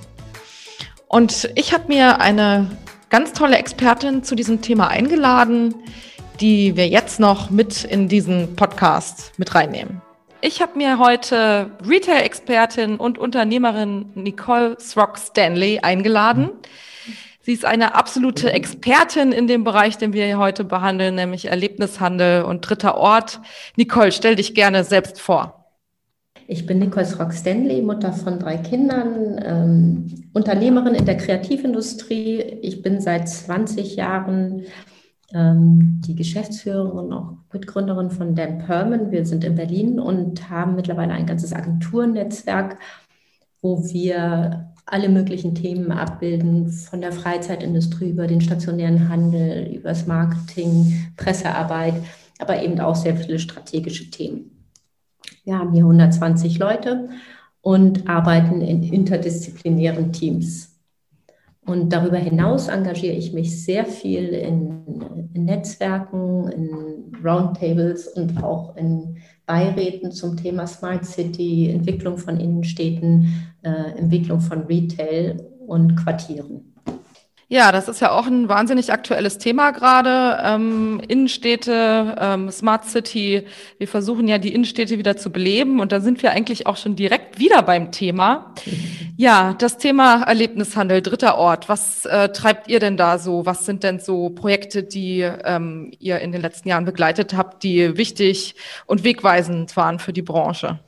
Und 1.07 1.49
ich 1.55 1.73
habe 1.73 1.85
mir 1.87 2.21
eine 2.21 2.69
ganz 3.09 3.33
tolle 3.33 3.57
Expertin 3.57 4.23
zu 4.23 4.35
diesem 4.35 4.61
Thema 4.61 4.89
eingeladen, 4.89 5.73
die 6.39 6.77
wir 6.77 6.87
jetzt 6.87 7.19
noch 7.19 7.49
mit 7.49 7.83
in 7.83 8.07
diesen 8.07 8.55
Podcast 8.55 9.33
mit 9.37 9.55
reinnehmen. 9.55 10.01
Ich 10.41 10.61
habe 10.61 10.77
mir 10.77 10.99
heute 10.99 11.71
Retail-Expertin 11.85 12.95
und 12.97 13.17
Unternehmerin 13.17 14.11
Nicole 14.15 14.77
Throck 14.77 15.17
Stanley 15.17 15.79
eingeladen. 15.79 16.43
Mhm 16.43 17.28
Sie 17.41 17.53
ist 17.53 17.65
eine 17.65 17.95
absolute 17.95 18.51
Expertin 18.51 19.31
in 19.31 19.47
dem 19.47 19.63
Bereich, 19.63 19.97
den 19.97 20.13
wir 20.13 20.37
heute 20.37 20.65
behandeln, 20.65 21.15
nämlich 21.15 21.45
Erlebnishandel 21.45 22.43
und 22.43 22.61
dritter 22.61 22.97
Ort. 22.97 23.39
Nicole, 23.77 24.11
stell 24.11 24.35
dich 24.35 24.53
gerne 24.53 24.83
selbst 24.83 25.21
vor. 25.21 25.59
Ich 26.47 26.65
bin 26.65 26.79
Nicole 26.79 27.07
Rock 27.17 27.31
Stanley, 27.31 27.81
Mutter 27.81 28.11
von 28.11 28.39
drei 28.39 28.57
Kindern, 28.57 29.39
ähm, 29.43 30.29
Unternehmerin 30.33 30.95
in 30.95 31.05
der 31.05 31.15
Kreativindustrie. 31.15 32.41
Ich 32.61 32.81
bin 32.81 32.99
seit 32.99 33.29
20 33.29 33.95
Jahren 33.95 34.65
ähm, 35.33 36.01
die 36.05 36.15
Geschäftsführerin 36.15 36.97
und 36.97 37.13
auch 37.13 37.37
Mitgründerin 37.53 38.09
von 38.09 38.35
Dan 38.35 38.57
Perman. 38.57 39.11
Wir 39.11 39.25
sind 39.25 39.43
in 39.43 39.55
Berlin 39.55 39.99
und 39.99 40.49
haben 40.49 40.75
mittlerweile 40.75 41.13
ein 41.13 41.27
ganzes 41.27 41.53
Agenturnetzwerk, 41.53 42.79
wo 43.61 43.83
wir 43.83 44.73
alle 44.91 45.09
möglichen 45.09 45.53
Themen 45.53 45.91
abbilden, 45.91 46.69
von 46.69 47.01
der 47.01 47.11
Freizeitindustrie 47.11 48.09
über 48.09 48.27
den 48.27 48.41
stationären 48.41 49.07
Handel, 49.09 49.67
über 49.73 49.89
das 49.89 50.07
Marketing, 50.07 51.07
Pressearbeit, 51.15 51.95
aber 52.39 52.63
eben 52.63 52.79
auch 52.79 52.95
sehr 52.95 53.15
viele 53.15 53.39
strategische 53.39 54.09
Themen. 54.09 54.65
Wir 55.43 55.59
haben 55.59 55.73
hier 55.73 55.83
120 55.83 56.57
Leute 56.57 57.09
und 57.61 58.09
arbeiten 58.09 58.61
in 58.61 58.83
interdisziplinären 58.83 60.11
Teams. 60.11 60.79
Und 61.65 61.93
darüber 61.93 62.17
hinaus 62.17 62.67
engagiere 62.67 63.15
ich 63.15 63.31
mich 63.31 63.63
sehr 63.63 63.85
viel 63.85 64.29
in, 64.29 65.29
in 65.35 65.45
Netzwerken, 65.45 66.47
in 66.47 67.15
Roundtables 67.23 68.07
und 68.07 68.43
auch 68.43 68.75
in 68.75 69.17
Beiräten 69.45 70.11
zum 70.11 70.37
Thema 70.37 70.65
Smart 70.65 71.05
City, 71.05 71.69
Entwicklung 71.69 72.17
von 72.17 72.39
Innenstädten, 72.39 73.48
äh, 73.61 73.97
Entwicklung 73.97 74.41
von 74.41 74.63
Retail 74.63 75.37
und 75.65 75.95
Quartieren. 75.95 76.69
Ja, 77.51 77.71
das 77.71 77.87
ist 77.87 77.99
ja 77.99 78.11
auch 78.11 78.27
ein 78.27 78.47
wahnsinnig 78.47 78.93
aktuelles 78.93 79.39
Thema 79.39 79.71
gerade. 79.71 80.37
Ähm, 80.43 81.01
Innenstädte, 81.07 82.15
ähm, 82.19 82.51
Smart 82.51 82.85
City. 82.85 83.43
Wir 83.79 83.87
versuchen 83.87 84.27
ja 84.27 84.37
die 84.37 84.53
Innenstädte 84.53 84.99
wieder 84.99 85.17
zu 85.17 85.31
beleben 85.31 85.79
und 85.79 85.91
da 85.91 85.99
sind 85.99 86.21
wir 86.21 86.31
eigentlich 86.31 86.67
auch 86.67 86.77
schon 86.77 86.95
direkt 86.95 87.39
wieder 87.39 87.63
beim 87.63 87.91
Thema. 87.91 88.53
Ja, 89.17 89.53
das 89.59 89.77
Thema 89.77 90.23
Erlebnishandel, 90.23 91.01
dritter 91.01 91.37
Ort. 91.37 91.67
Was 91.67 92.05
äh, 92.05 92.29
treibt 92.29 92.69
ihr 92.69 92.79
denn 92.79 92.95
da 92.95 93.17
so? 93.17 93.45
Was 93.45 93.65
sind 93.65 93.83
denn 93.83 93.99
so 93.99 94.29
Projekte, 94.29 94.81
die 94.81 95.19
ähm, 95.19 95.91
ihr 95.99 96.19
in 96.19 96.31
den 96.31 96.39
letzten 96.39 96.69
Jahren 96.69 96.85
begleitet 96.85 97.35
habt, 97.35 97.63
die 97.63 97.97
wichtig 97.97 98.55
und 98.85 99.03
wegweisend 99.03 99.75
waren 99.75 99.99
für 99.99 100.13
die 100.13 100.21
Branche? 100.21 100.79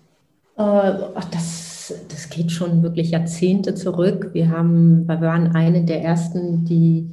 Äh, 0.57 0.61
ach, 0.61 1.25
das 1.29 1.70
das 2.09 2.29
geht 2.29 2.51
schon 2.51 2.83
wirklich 2.83 3.11
Jahrzehnte 3.11 3.75
zurück. 3.75 4.31
Wir, 4.33 4.49
haben, 4.49 5.07
wir 5.07 5.21
waren 5.21 5.55
eine 5.55 5.83
der 5.83 6.03
ersten, 6.03 6.65
die 6.65 7.11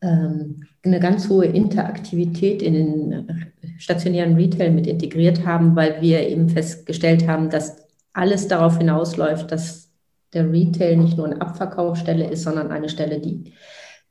ähm, 0.00 0.64
eine 0.84 1.00
ganz 1.00 1.28
hohe 1.28 1.46
Interaktivität 1.46 2.62
in 2.62 2.74
den 2.74 3.54
stationären 3.78 4.34
Retail 4.34 4.70
mit 4.70 4.86
integriert 4.86 5.46
haben, 5.46 5.76
weil 5.76 6.00
wir 6.00 6.28
eben 6.28 6.48
festgestellt 6.48 7.28
haben, 7.28 7.50
dass 7.50 7.76
alles 8.12 8.48
darauf 8.48 8.78
hinausläuft, 8.78 9.50
dass 9.50 9.90
der 10.32 10.50
Retail 10.50 10.96
nicht 10.96 11.16
nur 11.16 11.26
eine 11.26 11.40
Abverkaufsstelle 11.40 12.28
ist, 12.28 12.42
sondern 12.42 12.70
eine 12.70 12.88
Stelle, 12.88 13.20
die, 13.20 13.52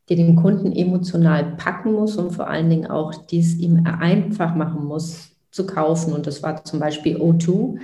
die 0.09 0.15
den 0.15 0.35
Kunden 0.35 0.71
emotional 0.71 1.55
packen 1.57 1.93
muss 1.93 2.15
und 2.15 2.31
vor 2.31 2.47
allen 2.47 2.69
Dingen 2.69 2.89
auch 2.89 3.13
dies 3.25 3.57
ihm 3.57 3.85
einfach 3.85 4.55
machen 4.55 4.85
muss 4.85 5.31
zu 5.51 5.65
kaufen. 5.65 6.13
Und 6.13 6.27
das 6.27 6.41
war 6.41 6.63
zum 6.63 6.79
Beispiel 6.79 7.17
O2 7.17 7.79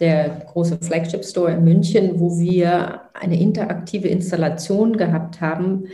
der 0.00 0.42
große 0.52 0.78
Flagship 0.80 1.24
Store 1.24 1.52
in 1.52 1.64
München, 1.64 2.18
wo 2.18 2.38
wir 2.38 3.02
eine 3.14 3.40
interaktive 3.40 4.08
Installation 4.08 4.96
gehabt 4.96 5.40
haben, 5.40 5.84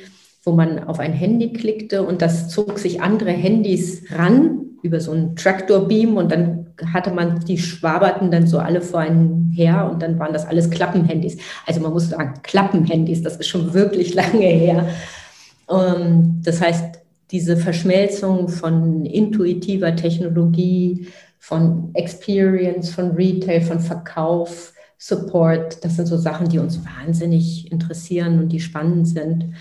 wo 0.45 0.53
man 0.53 0.85
auf 0.85 0.99
ein 0.99 1.13
Handy 1.13 1.53
klickte 1.53 2.03
und 2.03 2.23
das 2.23 2.49
zog 2.49 2.79
sich 2.79 3.03
andere 3.03 3.31
Handys 3.31 4.05
ran 4.13 4.61
über 4.83 5.01
so 5.01 5.13
einen 5.13 5.37
Traktorbeam 5.37 6.17
und 6.17 6.31
dann 6.31 6.67
hatte 6.93 7.11
man, 7.11 7.41
die 7.45 7.59
schwaberten 7.59 8.31
dann 8.31 8.47
so 8.47 8.59
alle 8.59 8.81
vor 8.81 9.01
einen 9.01 9.51
her 9.55 9.91
und 9.91 10.03
dann 10.03 10.19
waren 10.19 10.33
das 10.33 10.47
alles 10.47 10.71
Klappenhandys. 10.71 11.37
Also 11.67 11.81
man 11.81 11.93
muss 11.93 12.09
sagen, 12.09 12.35
Klappenhandys, 12.43 13.23
das 13.23 13.37
ist 13.37 13.49
schon 13.49 13.75
wirklich 13.75 14.15
lange 14.15 14.47
her. 14.47 14.89
Ähm, 15.71 16.41
das 16.45 16.61
heißt, 16.61 16.99
diese 17.31 17.57
Verschmelzung 17.57 18.49
von 18.49 19.05
intuitiver 19.05 19.95
Technologie, 19.97 21.09
von 21.39 21.91
Experience, 21.95 22.91
von 22.91 23.13
Retail, 23.13 23.63
von 23.63 23.81
Verkauf, 23.81 24.73
Support. 24.99 25.85
Das 25.85 25.97
sind 25.97 26.07
so 26.07 26.17
Sachen, 26.17 26.49
die 26.49 26.59
uns 26.59 26.81
wahnsinnig 26.85 27.71
interessieren 27.71 28.41
und 28.41 28.51
die 28.51 28.61
spannend 28.61 29.07
sind. 29.09 29.55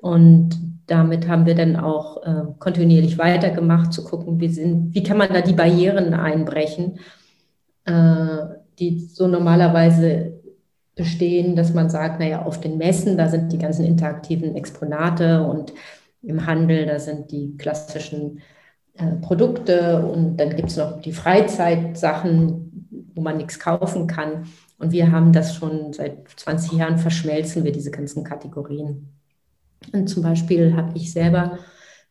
Und 0.00 0.56
damit 0.86 1.26
haben 1.26 1.46
wir 1.46 1.54
dann 1.54 1.76
auch 1.76 2.22
äh, 2.22 2.44
kontinuierlich 2.58 3.18
weitergemacht, 3.18 3.92
zu 3.92 4.04
gucken, 4.04 4.40
wie, 4.40 4.48
sind, 4.48 4.94
wie 4.94 5.02
kann 5.02 5.18
man 5.18 5.32
da 5.32 5.40
die 5.40 5.54
Barrieren 5.54 6.14
einbrechen, 6.14 7.00
äh, 7.86 8.38
die 8.78 9.00
so 9.00 9.26
normalerweise 9.26 10.36
bestehen, 10.94 11.56
dass 11.56 11.74
man 11.74 11.90
sagt, 11.90 12.20
naja, 12.20 12.42
auf 12.42 12.60
den 12.60 12.78
Messen, 12.78 13.16
da 13.16 13.28
sind 13.28 13.52
die 13.52 13.58
ganzen 13.58 13.84
interaktiven 13.84 14.54
Exponate 14.54 15.42
und 15.46 15.72
im 16.22 16.46
Handel, 16.46 16.86
da 16.86 16.98
sind 16.98 17.30
die 17.30 17.56
klassischen 17.56 18.40
äh, 18.98 19.16
Produkte 19.20 20.04
und 20.06 20.36
dann 20.36 20.56
gibt 20.56 20.70
es 20.70 20.76
noch 20.76 21.00
die 21.00 21.12
Freizeitsachen, 21.12 22.88
wo 23.14 23.22
man 23.22 23.36
nichts 23.36 23.58
kaufen 23.58 24.06
kann. 24.06 24.46
Und 24.78 24.92
wir 24.92 25.10
haben 25.10 25.32
das 25.32 25.54
schon 25.54 25.92
seit 25.92 26.28
20 26.36 26.72
Jahren 26.72 26.98
verschmelzen 26.98 27.64
wir 27.64 27.72
diese 27.72 27.90
ganzen 27.90 28.24
Kategorien. 28.24 29.08
Und 29.92 30.08
zum 30.08 30.22
Beispiel 30.22 30.76
habe 30.76 30.92
ich 30.94 31.12
selber 31.12 31.58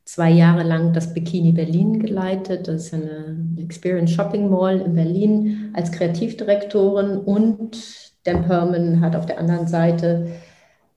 zwei 0.03 0.29
Jahre 0.29 0.63
lang 0.63 0.93
das 0.93 1.13
Bikini 1.13 1.51
Berlin 1.51 1.99
geleitet. 1.99 2.67
Das 2.67 2.85
ist 2.85 2.93
eine 2.93 3.37
Experience 3.57 4.11
Shopping 4.11 4.49
Mall 4.49 4.79
in 4.81 4.93
Berlin 4.95 5.71
als 5.73 5.91
Kreativdirektorin 5.91 7.17
und 7.17 7.77
Dan 8.23 8.45
Perman 8.45 9.01
hat 9.01 9.15
auf 9.15 9.25
der 9.25 9.39
anderen 9.39 9.67
Seite 9.67 10.27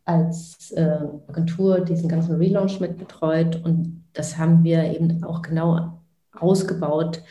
als 0.04 0.72
äh, 0.72 0.98
Agentur 1.26 1.80
diesen 1.80 2.08
ganzen 2.08 2.36
Relaunch 2.36 2.80
mitbetreut 2.80 3.62
und 3.64 3.97
das 4.18 4.38
haben 4.38 4.64
wir 4.64 4.84
eben 4.84 5.22
auch 5.24 5.42
genau 5.42 6.00
ausgebaut 6.32 7.22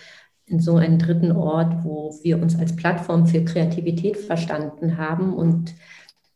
in 0.45 0.59
so 0.59 0.77
einen 0.77 0.97
dritten 0.97 1.31
Ort, 1.31 1.83
wo 1.83 2.17
wir 2.23 2.41
uns 2.41 2.57
als 2.57 2.75
Plattform 2.75 3.27
für 3.27 3.43
Kreativität 3.43 4.17
verstanden 4.17 4.97
haben 4.97 5.33
und 5.33 5.73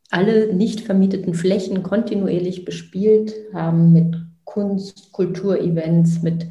alle 0.10 0.54
nicht 0.54 0.82
vermieteten 0.82 1.34
Flächen 1.34 1.84
kontinuierlich 1.84 2.66
bespielt 2.66 3.34
haben 3.54 3.94
mit 3.94 4.18
Kunst, 4.44 5.14
Kulturevents, 5.14 6.22
mit 6.22 6.48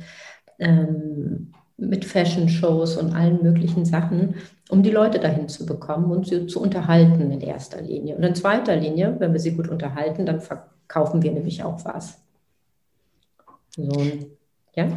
ähm, 0.59 1.53
mit 1.81 2.05
Fashion-Shows 2.05 2.99
und 2.99 3.15
allen 3.15 3.43
möglichen 3.43 3.85
Sachen, 3.85 4.35
um 4.69 4.83
die 4.83 4.91
Leute 4.91 5.19
dahin 5.19 5.49
zu 5.49 5.65
bekommen 5.65 6.13
und 6.13 6.27
sie 6.27 6.47
zu 6.47 6.61
unterhalten 6.61 7.31
in 7.31 7.41
erster 7.41 7.81
Linie. 7.81 8.17
Und 8.17 8.23
in 8.23 8.35
zweiter 8.35 8.77
Linie, 8.77 9.17
wenn 9.19 9.33
wir 9.33 9.41
sie 9.41 9.57
gut 9.57 9.69
unterhalten, 9.69 10.27
dann 10.27 10.41
verkaufen 10.41 11.23
wir 11.23 11.33
nämlich 11.33 11.65
auch 11.65 11.85
was. 11.85 12.21
So, 13.77 14.03
ja. 14.75 14.89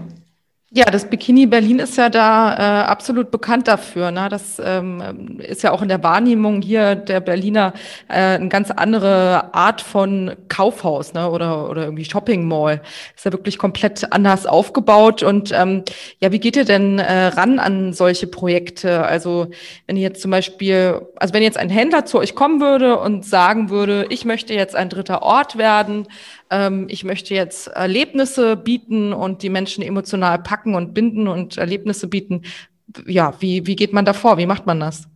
Ja, 0.76 0.86
das 0.86 1.08
Bikini 1.08 1.46
Berlin 1.46 1.78
ist 1.78 1.98
ja 1.98 2.10
da 2.10 2.56
äh, 2.56 2.86
absolut 2.86 3.30
bekannt 3.30 3.68
dafür. 3.68 4.10
Ne? 4.10 4.28
Das 4.28 4.60
ähm, 4.60 5.40
ist 5.40 5.62
ja 5.62 5.72
auch 5.72 5.84
in 5.84 5.88
der 5.88 6.02
Wahrnehmung 6.02 6.64
hier 6.64 6.96
der 6.96 7.20
Berliner 7.20 7.74
äh, 8.08 8.14
eine 8.14 8.50
ganz 8.50 8.72
andere 8.72 9.54
Art 9.54 9.82
von 9.82 10.32
Kaufhaus 10.48 11.14
ne? 11.14 11.30
oder, 11.30 11.70
oder 11.70 11.84
irgendwie 11.84 12.06
Shopping 12.06 12.48
Mall. 12.48 12.82
Ist 13.16 13.24
ja 13.24 13.32
wirklich 13.32 13.60
komplett 13.60 14.12
anders 14.12 14.48
aufgebaut. 14.48 15.22
Und 15.22 15.52
ähm, 15.52 15.84
ja, 16.20 16.32
wie 16.32 16.40
geht 16.40 16.56
ihr 16.56 16.66
denn 16.66 16.98
äh, 16.98 17.28
ran 17.28 17.60
an 17.60 17.94
solche 17.94 18.26
Projekte? 18.26 19.04
Also 19.04 19.52
wenn 19.86 19.96
ihr 19.96 20.02
jetzt 20.02 20.24
zum 20.24 20.32
Beispiel, 20.32 21.02
also 21.18 21.36
wenn 21.36 21.44
jetzt 21.44 21.58
ein 21.60 21.70
Händler 21.70 22.06
zu 22.06 22.18
euch 22.18 22.34
kommen 22.34 22.62
würde 22.62 22.98
und 22.98 23.26
sagen 23.26 23.70
würde, 23.70 24.08
ich 24.10 24.26
möchte 24.26 24.56
jetzt 24.56 24.76
ein 24.76 24.90
dritter 24.90 25.22
Ort 25.22 25.56
werden, 25.56 26.08
ähm, 26.54 26.86
ich 26.90 27.04
möchte 27.04 27.34
jetzt 27.34 27.68
Erlebnisse 27.68 28.56
bieten 28.56 29.12
und 29.12 29.42
die 29.42 29.50
Menschen 29.50 29.84
emotional 29.84 30.40
packen 30.40 30.76
und 30.76 30.94
binden 30.94 31.28
und 31.28 31.58
Erlebnisse 31.58 32.08
bieten. 32.08 32.44
Ja, 33.08 33.34
wie, 33.40 33.66
wie 33.66 33.76
geht 33.76 33.92
man 33.92 34.06
da 34.06 34.14
vor? 34.14 34.38
Wie 34.38 34.46
macht 34.46 34.66
man 34.66 34.80
das? 34.80 35.08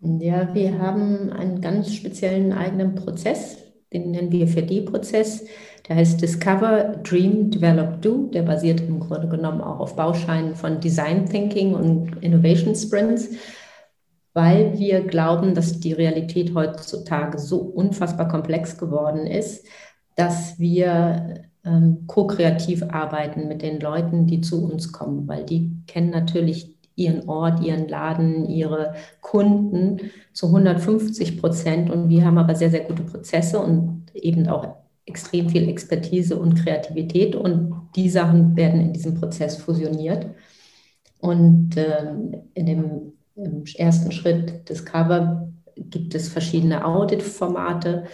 Ja, 0.00 0.54
wir 0.54 0.78
haben 0.78 1.30
einen 1.32 1.60
ganz 1.60 1.92
speziellen 1.94 2.52
eigenen 2.52 2.94
Prozess, 2.94 3.58
den 3.92 4.12
nennen 4.12 4.32
wir 4.32 4.46
4D-Prozess. 4.46 5.44
Der 5.88 5.96
heißt 5.96 6.20
Discover, 6.22 7.00
Dream, 7.02 7.50
Develop, 7.50 8.02
Do. 8.02 8.28
Der 8.32 8.42
basiert 8.42 8.80
im 8.80 9.00
Grunde 9.00 9.28
genommen 9.28 9.60
auch 9.60 9.80
auf 9.80 9.96
Bauscheinen 9.96 10.54
von 10.54 10.80
Design 10.80 11.26
Thinking 11.26 11.74
und 11.74 12.22
Innovation 12.22 12.76
Sprints, 12.76 13.30
weil 14.34 14.78
wir 14.78 15.00
glauben, 15.00 15.54
dass 15.54 15.80
die 15.80 15.94
Realität 15.94 16.54
heutzutage 16.54 17.38
so 17.38 17.58
unfassbar 17.58 18.28
komplex 18.28 18.78
geworden 18.78 19.26
ist, 19.26 19.66
dass 20.18 20.58
wir 20.58 21.44
ähm, 21.64 22.04
ko-kreativ 22.08 22.82
arbeiten 22.82 23.46
mit 23.46 23.62
den 23.62 23.78
Leuten, 23.78 24.26
die 24.26 24.40
zu 24.40 24.64
uns 24.64 24.90
kommen, 24.90 25.28
weil 25.28 25.44
die 25.44 25.70
kennen 25.86 26.10
natürlich 26.10 26.74
ihren 26.96 27.28
Ort, 27.28 27.62
ihren 27.62 27.86
Laden, 27.86 28.44
ihre 28.48 28.94
Kunden 29.20 30.10
zu 30.32 30.46
150 30.46 31.40
Prozent 31.40 31.88
und 31.88 32.08
wir 32.08 32.24
haben 32.24 32.36
aber 32.36 32.56
sehr, 32.56 32.70
sehr 32.70 32.80
gute 32.80 33.04
Prozesse 33.04 33.60
und 33.60 34.06
eben 34.12 34.48
auch 34.48 34.66
extrem 35.06 35.48
viel 35.48 35.68
Expertise 35.68 36.36
und 36.36 36.56
Kreativität 36.56 37.36
und 37.36 37.88
die 37.94 38.10
Sachen 38.10 38.56
werden 38.56 38.80
in 38.80 38.92
diesem 38.92 39.14
Prozess 39.14 39.56
fusioniert. 39.56 40.26
Und 41.20 41.76
ähm, 41.76 42.42
in 42.54 42.66
dem 42.66 43.12
ersten 43.76 44.10
Schritt 44.10 44.68
Discover 44.68 45.48
gibt 45.76 46.16
es 46.16 46.28
verschiedene 46.28 46.84
Audit-Formate 46.84 48.04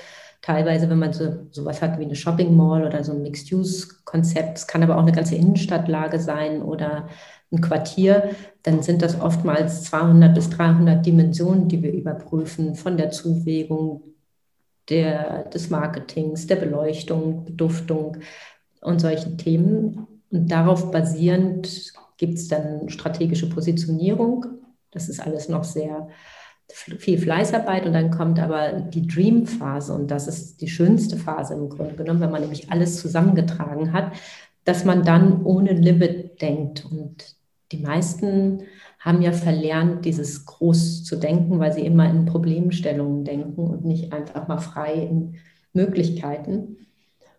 teilweise, 0.45 0.91
wenn 0.91 0.99
man 0.99 1.15
so 1.15 1.47
sowas 1.51 1.81
hat 1.81 1.99
wie 1.99 2.05
eine 2.05 2.15
Shopping 2.15 2.55
Mall 2.55 2.85
oder 2.85 3.03
so 3.03 3.13
ein 3.13 3.23
Mixed-Use-Konzept, 3.23 4.59
es 4.59 4.67
kann 4.67 4.83
aber 4.83 4.97
auch 4.97 5.03
eine 5.03 5.13
ganze 5.13 5.37
Innenstadtlage 5.37 6.21
sein 6.21 6.61
oder 6.61 7.09
ein 7.51 7.63
Quartier, 7.63 8.31
dann 8.63 8.83
sind 8.83 9.01
das 9.01 9.19
oftmals 9.19 9.85
200 9.85 10.35
bis 10.35 10.51
300 10.51 11.05
Dimensionen, 11.05 11.69
die 11.69 11.83
wir 11.83 11.95
überprüfen, 11.95 12.75
von 12.75 12.99
der 12.99 13.11
Zuwägung, 13.11 14.03
der, 14.91 15.45
des 15.45 15.71
Marketings, 15.71 16.47
der 16.47 16.57
Beleuchtung, 16.57 17.47
Beduftung 17.47 18.19
und 18.83 19.01
solchen 19.01 19.39
Themen. 19.39 20.07
Und 20.31 20.51
darauf 20.51 20.91
basierend 20.91 21.95
gibt 22.19 22.35
es 22.35 22.49
dann 22.49 22.91
strategische 22.91 23.49
Positionierung. 23.49 24.45
Das 24.91 25.09
ist 25.09 25.21
alles 25.21 25.49
noch 25.49 25.65
sehr 25.65 26.09
viel 26.73 27.19
Fleißarbeit 27.19 27.87
und 27.87 27.93
dann 27.93 28.11
kommt 28.11 28.39
aber 28.39 28.73
die 28.73 29.07
Dream-Phase 29.07 29.93
und 29.93 30.11
das 30.11 30.27
ist 30.27 30.61
die 30.61 30.69
schönste 30.69 31.17
Phase 31.17 31.55
im 31.55 31.69
Grunde 31.69 31.95
genommen, 31.95 32.21
wenn 32.21 32.31
man 32.31 32.41
nämlich 32.41 32.71
alles 32.71 33.01
zusammengetragen 33.01 33.93
hat, 33.93 34.13
dass 34.65 34.85
man 34.85 35.05
dann 35.05 35.45
ohne 35.45 35.73
Limit 35.73 36.41
denkt. 36.41 36.87
Und 36.91 37.37
die 37.71 37.79
meisten 37.79 38.63
haben 38.99 39.21
ja 39.21 39.33
verlernt, 39.33 40.05
dieses 40.05 40.47
groß 40.47 41.05
zu 41.05 41.17
denken, 41.17 41.59
weil 41.59 41.73
sie 41.73 41.85
immer 41.85 42.09
in 42.09 42.25
Problemstellungen 42.25 43.25
denken 43.25 43.61
und 43.61 43.85
nicht 43.85 44.13
einfach 44.13 44.49
mal 44.49 44.59
frei 44.59 44.95
in 44.95 45.37
Möglichkeiten. 45.75 46.79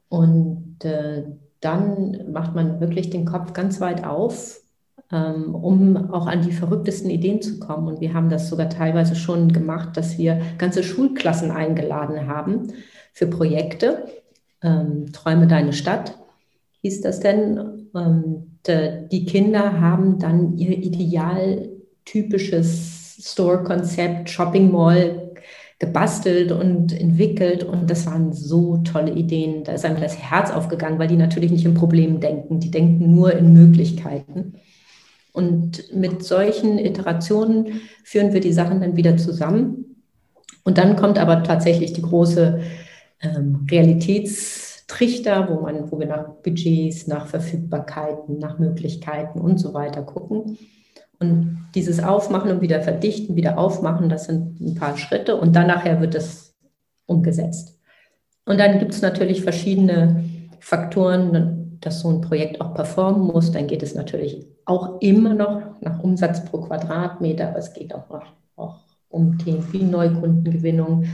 Und 0.07 0.85
äh, 0.85 1.23
dann 1.61 2.31
macht 2.31 2.53
man 2.53 2.79
wirklich 2.79 3.09
den 3.09 3.25
Kopf 3.25 3.53
ganz 3.53 3.81
weit 3.81 4.03
auf, 4.03 4.61
um 5.53 6.11
auch 6.11 6.27
an 6.27 6.41
die 6.41 6.51
verrücktesten 6.51 7.09
Ideen 7.09 7.41
zu 7.41 7.59
kommen. 7.59 7.87
Und 7.87 8.01
wir 8.01 8.13
haben 8.13 8.29
das 8.29 8.49
sogar 8.49 8.69
teilweise 8.69 9.15
schon 9.15 9.53
gemacht, 9.53 9.95
dass 9.97 10.17
wir 10.17 10.41
ganze 10.57 10.83
Schulklassen 10.83 11.51
eingeladen 11.51 12.27
haben 12.27 12.73
für 13.13 13.27
Projekte. 13.27 14.05
Ähm, 14.61 15.11
Träume 15.13 15.47
deine 15.47 15.71
Stadt 15.73 16.17
hieß 16.81 17.01
das 17.01 17.19
denn. 17.19 17.89
Und 17.93 18.67
äh, 18.67 19.07
die 19.11 19.25
Kinder 19.25 19.79
haben 19.79 20.19
dann 20.19 20.57
ihr 20.57 20.77
idealtypisches 20.77 23.17
Store-Konzept, 23.21 24.29
Shopping 24.29 24.71
Mall 24.71 25.21
gebastelt 25.79 26.51
und 26.51 26.99
entwickelt 26.99 27.63
und 27.63 27.89
das 27.89 28.05
waren 28.05 28.31
so 28.31 28.77
tolle 28.77 29.11
Ideen. 29.11 29.65
Da 29.65 29.73
ist 29.73 29.83
einem 29.83 29.99
das 29.99 30.17
Herz 30.17 30.51
aufgegangen, 30.51 30.99
weil 30.99 31.09
die 31.09 31.17
natürlich 31.17 31.51
nicht 31.51 31.65
in 31.65 31.73
Problemen 31.73 32.21
denken, 32.21 32.59
die 32.59 32.71
denken 32.71 33.13
nur 33.13 33.33
in 33.33 33.51
Möglichkeiten. 33.51 34.53
Und 35.35 35.93
mit 35.93 36.23
solchen 36.23 36.79
Iterationen 36.79 37.81
führen 38.05 38.31
wir 38.31 38.39
die 38.39 38.53
Sachen 38.53 38.79
dann 38.79 38.95
wieder 38.95 39.17
zusammen. 39.17 40.01
Und 40.63 40.77
dann 40.77 40.95
kommt 40.95 41.19
aber 41.19 41.43
tatsächlich 41.43 41.91
die 41.91 42.01
große 42.01 42.61
ähm, 43.21 43.67
Realitätstrichter, 43.69 45.49
wo, 45.49 45.59
man, 45.59 45.91
wo 45.91 45.99
wir 45.99 46.07
nach 46.07 46.29
Budgets, 46.41 47.07
nach 47.07 47.27
Verfügbarkeiten, 47.27 48.39
nach 48.39 48.59
Möglichkeiten 48.59 49.41
und 49.41 49.57
so 49.57 49.73
weiter 49.73 50.03
gucken. 50.03 50.57
Und 51.19 51.67
dieses 51.75 52.01
Aufmachen 52.01 52.51
und 52.51 52.61
wieder 52.61 52.81
verdichten, 52.81 53.35
wieder 53.35 53.57
aufmachen, 53.57 54.07
das 54.07 54.25
sind 54.25 54.61
ein 54.61 54.75
paar 54.75 54.97
Schritte 54.97 55.35
und 55.35 55.53
dann 55.53 55.67
nachher 55.67 55.99
wird 55.99 56.15
es 56.15 56.55
umgesetzt. 57.07 57.77
Und 58.45 58.57
dann 58.57 58.79
gibt 58.79 58.93
es 58.93 59.01
natürlich 59.01 59.41
verschiedene 59.41 60.23
Faktoren, 60.61 61.31
dass 61.85 61.99
so 61.99 62.09
ein 62.09 62.21
Projekt 62.21 62.59
auch 62.61 62.73
performen 62.73 63.27
muss. 63.27 63.51
Dann 63.51 63.67
geht 63.67 63.83
es 63.83 63.93
natürlich 63.93 64.47
auch 64.65 64.99
immer 65.01 65.35
noch 65.35 65.79
nach 65.81 66.03
Umsatz 66.03 66.43
pro 66.43 66.61
Quadratmeter, 66.61 67.49
aber 67.49 67.59
es 67.59 67.73
geht 67.73 67.93
auch, 67.93 68.09
noch, 68.09 68.25
auch 68.55 68.79
um 69.09 69.37
Themen 69.37 69.71
wie 69.71 69.83
Neukundengewinnung, 69.83 71.05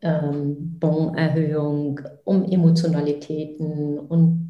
ähm, 0.00 0.78
Bonerhöhung, 0.80 2.00
um 2.24 2.44
Emotionalitäten 2.44 3.98
und, 3.98 4.48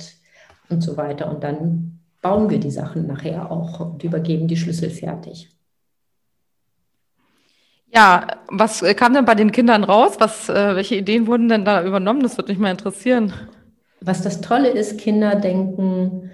und 0.68 0.82
so 0.82 0.96
weiter. 0.96 1.28
Und 1.28 1.42
dann 1.42 1.98
bauen 2.22 2.48
wir 2.48 2.60
die 2.60 2.70
Sachen 2.70 3.08
nachher 3.08 3.50
auch 3.50 3.80
und 3.80 4.04
übergeben 4.04 4.46
die 4.46 4.56
Schlüssel 4.56 4.90
fertig. 4.90 5.50
Ja, 7.92 8.24
was 8.46 8.84
kam 8.94 9.14
denn 9.14 9.24
bei 9.24 9.34
den 9.34 9.50
Kindern 9.50 9.82
raus? 9.82 10.14
Was, 10.20 10.48
äh, 10.48 10.76
welche 10.76 10.94
Ideen 10.94 11.26
wurden 11.26 11.48
denn 11.48 11.64
da 11.64 11.84
übernommen? 11.84 12.22
Das 12.22 12.36
würde 12.36 12.52
mich 12.52 12.60
mal 12.60 12.70
interessieren. 12.70 13.32
Was 14.00 14.22
das 14.22 14.40
Tolle 14.40 14.68
ist, 14.68 14.98
Kinder 14.98 15.36
denken 15.36 16.30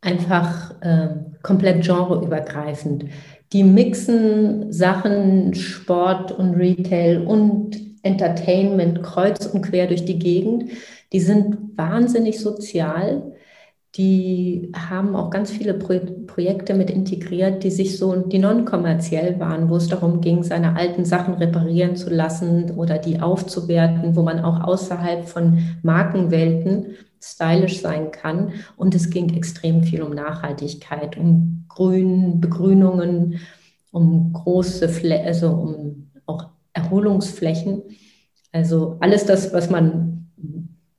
einfach 0.00 0.80
äh, 0.80 1.08
komplett 1.42 1.84
genreübergreifend. 1.84 3.06
Die 3.52 3.64
mixen 3.64 4.72
Sachen, 4.72 5.54
Sport 5.54 6.32
und 6.32 6.54
Retail 6.54 7.26
und 7.26 7.76
Entertainment 8.02 9.02
kreuz 9.02 9.46
und 9.46 9.62
quer 9.62 9.86
durch 9.86 10.04
die 10.04 10.18
Gegend. 10.18 10.70
Die 11.12 11.20
sind 11.20 11.76
wahnsinnig 11.76 12.38
sozial 12.38 13.32
die 13.96 14.70
haben 14.76 15.16
auch 15.16 15.30
ganz 15.30 15.50
viele 15.50 15.74
Pro 15.74 15.98
Projekte 16.26 16.74
mit 16.74 16.90
integriert, 16.90 17.64
die 17.64 17.70
sich 17.70 17.98
so, 17.98 18.14
die 18.14 18.38
non-kommerziell 18.38 19.40
waren, 19.40 19.70
wo 19.70 19.76
es 19.76 19.88
darum 19.88 20.20
ging, 20.20 20.42
seine 20.44 20.76
alten 20.76 21.04
Sachen 21.04 21.34
reparieren 21.34 21.96
zu 21.96 22.10
lassen 22.10 22.70
oder 22.76 22.98
die 22.98 23.20
aufzuwerten, 23.20 24.14
wo 24.14 24.22
man 24.22 24.40
auch 24.40 24.62
außerhalb 24.62 25.26
von 25.26 25.58
Markenwelten 25.82 26.96
stylisch 27.20 27.80
sein 27.80 28.10
kann. 28.10 28.52
Und 28.76 28.94
es 28.94 29.10
ging 29.10 29.34
extrem 29.34 29.82
viel 29.82 30.02
um 30.02 30.14
Nachhaltigkeit, 30.14 31.16
um 31.16 31.64
Grün, 31.68 32.40
Begrünungen, 32.40 33.40
um 33.90 34.32
große, 34.32 34.88
Flä 34.88 35.24
also 35.24 35.50
um 35.50 36.10
auch 36.26 36.48
Erholungsflächen. 36.72 37.82
Also 38.52 38.96
alles 39.00 39.26
das, 39.26 39.52
was 39.52 39.70
man 39.70 40.30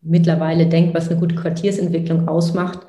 mittlerweile 0.02 0.68
denkt, 0.68 0.94
was 0.96 1.10
eine 1.10 1.20
gute 1.20 1.36
Quartiersentwicklung 1.36 2.28
ausmacht, 2.28 2.80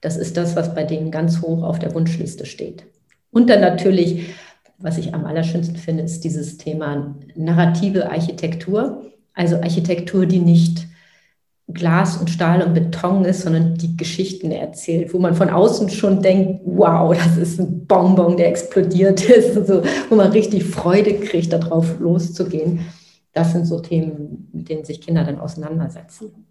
das 0.00 0.16
ist 0.16 0.36
das, 0.36 0.56
was 0.56 0.74
bei 0.74 0.84
denen 0.84 1.10
ganz 1.10 1.42
hoch 1.42 1.62
auf 1.62 1.78
der 1.78 1.94
Wunschliste 1.94 2.46
steht. 2.46 2.84
Und 3.30 3.50
dann 3.50 3.60
natürlich, 3.60 4.30
was 4.78 4.98
ich 4.98 5.14
am 5.14 5.26
allerschönsten 5.26 5.76
finde, 5.76 6.02
ist 6.04 6.24
dieses 6.24 6.56
Thema 6.56 7.16
narrative 7.34 8.10
Architektur. 8.10 9.04
Also 9.34 9.56
Architektur, 9.56 10.26
die 10.26 10.38
nicht 10.38 10.86
Glas 11.72 12.16
und 12.16 12.30
Stahl 12.30 12.62
und 12.62 12.74
Beton 12.74 13.24
ist, 13.24 13.42
sondern 13.42 13.74
die 13.74 13.96
Geschichten 13.96 14.50
erzählt, 14.50 15.12
wo 15.14 15.18
man 15.18 15.34
von 15.34 15.50
außen 15.50 15.90
schon 15.90 16.22
denkt, 16.22 16.62
wow, 16.64 17.16
das 17.16 17.36
ist 17.36 17.60
ein 17.60 17.86
Bonbon, 17.86 18.36
der 18.36 18.48
explodiert 18.48 19.22
ist, 19.28 19.56
also, 19.56 19.82
wo 20.08 20.16
man 20.16 20.32
richtig 20.32 20.64
Freude 20.64 21.14
kriegt, 21.14 21.52
darauf 21.52 21.98
loszugehen. 22.00 22.80
Das 23.32 23.52
sind 23.52 23.66
so 23.66 23.80
Themen, 23.80 24.48
mit 24.52 24.68
denen 24.68 24.84
sich 24.84 25.00
Kinder 25.00 25.24
dann 25.24 25.38
auseinandersetzen. 25.38 26.46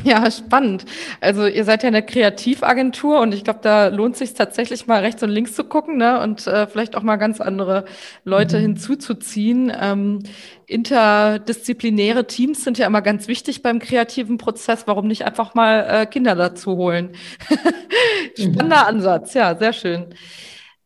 Ja, 0.04 0.30
spannend. 0.30 0.84
Also 1.20 1.46
ihr 1.46 1.64
seid 1.64 1.82
ja 1.82 1.88
eine 1.88 2.04
Kreativagentur 2.04 3.20
und 3.20 3.34
ich 3.34 3.44
glaube, 3.44 3.60
da 3.62 3.88
lohnt 3.88 4.16
sich 4.16 4.34
tatsächlich 4.34 4.86
mal 4.86 5.00
rechts 5.00 5.22
und 5.22 5.30
links 5.30 5.54
zu 5.54 5.64
gucken 5.64 5.96
ne? 5.96 6.20
und 6.20 6.46
äh, 6.46 6.66
vielleicht 6.66 6.96
auch 6.96 7.02
mal 7.02 7.16
ganz 7.16 7.40
andere 7.40 7.84
Leute 8.24 8.58
mhm. 8.58 8.62
hinzuzuziehen. 8.62 9.72
Ähm, 9.78 10.20
interdisziplinäre 10.66 12.26
Teams 12.26 12.64
sind 12.64 12.78
ja 12.78 12.86
immer 12.86 13.02
ganz 13.02 13.28
wichtig 13.28 13.62
beim 13.62 13.78
kreativen 13.78 14.38
Prozess. 14.38 14.86
Warum 14.86 15.06
nicht 15.06 15.24
einfach 15.24 15.54
mal 15.54 15.86
äh, 15.88 16.06
Kinder 16.06 16.34
dazu 16.34 16.76
holen? 16.76 17.12
Spannender 18.38 18.64
mhm. 18.64 18.72
Ansatz, 18.72 19.34
ja, 19.34 19.56
sehr 19.56 19.72
schön. 19.72 20.06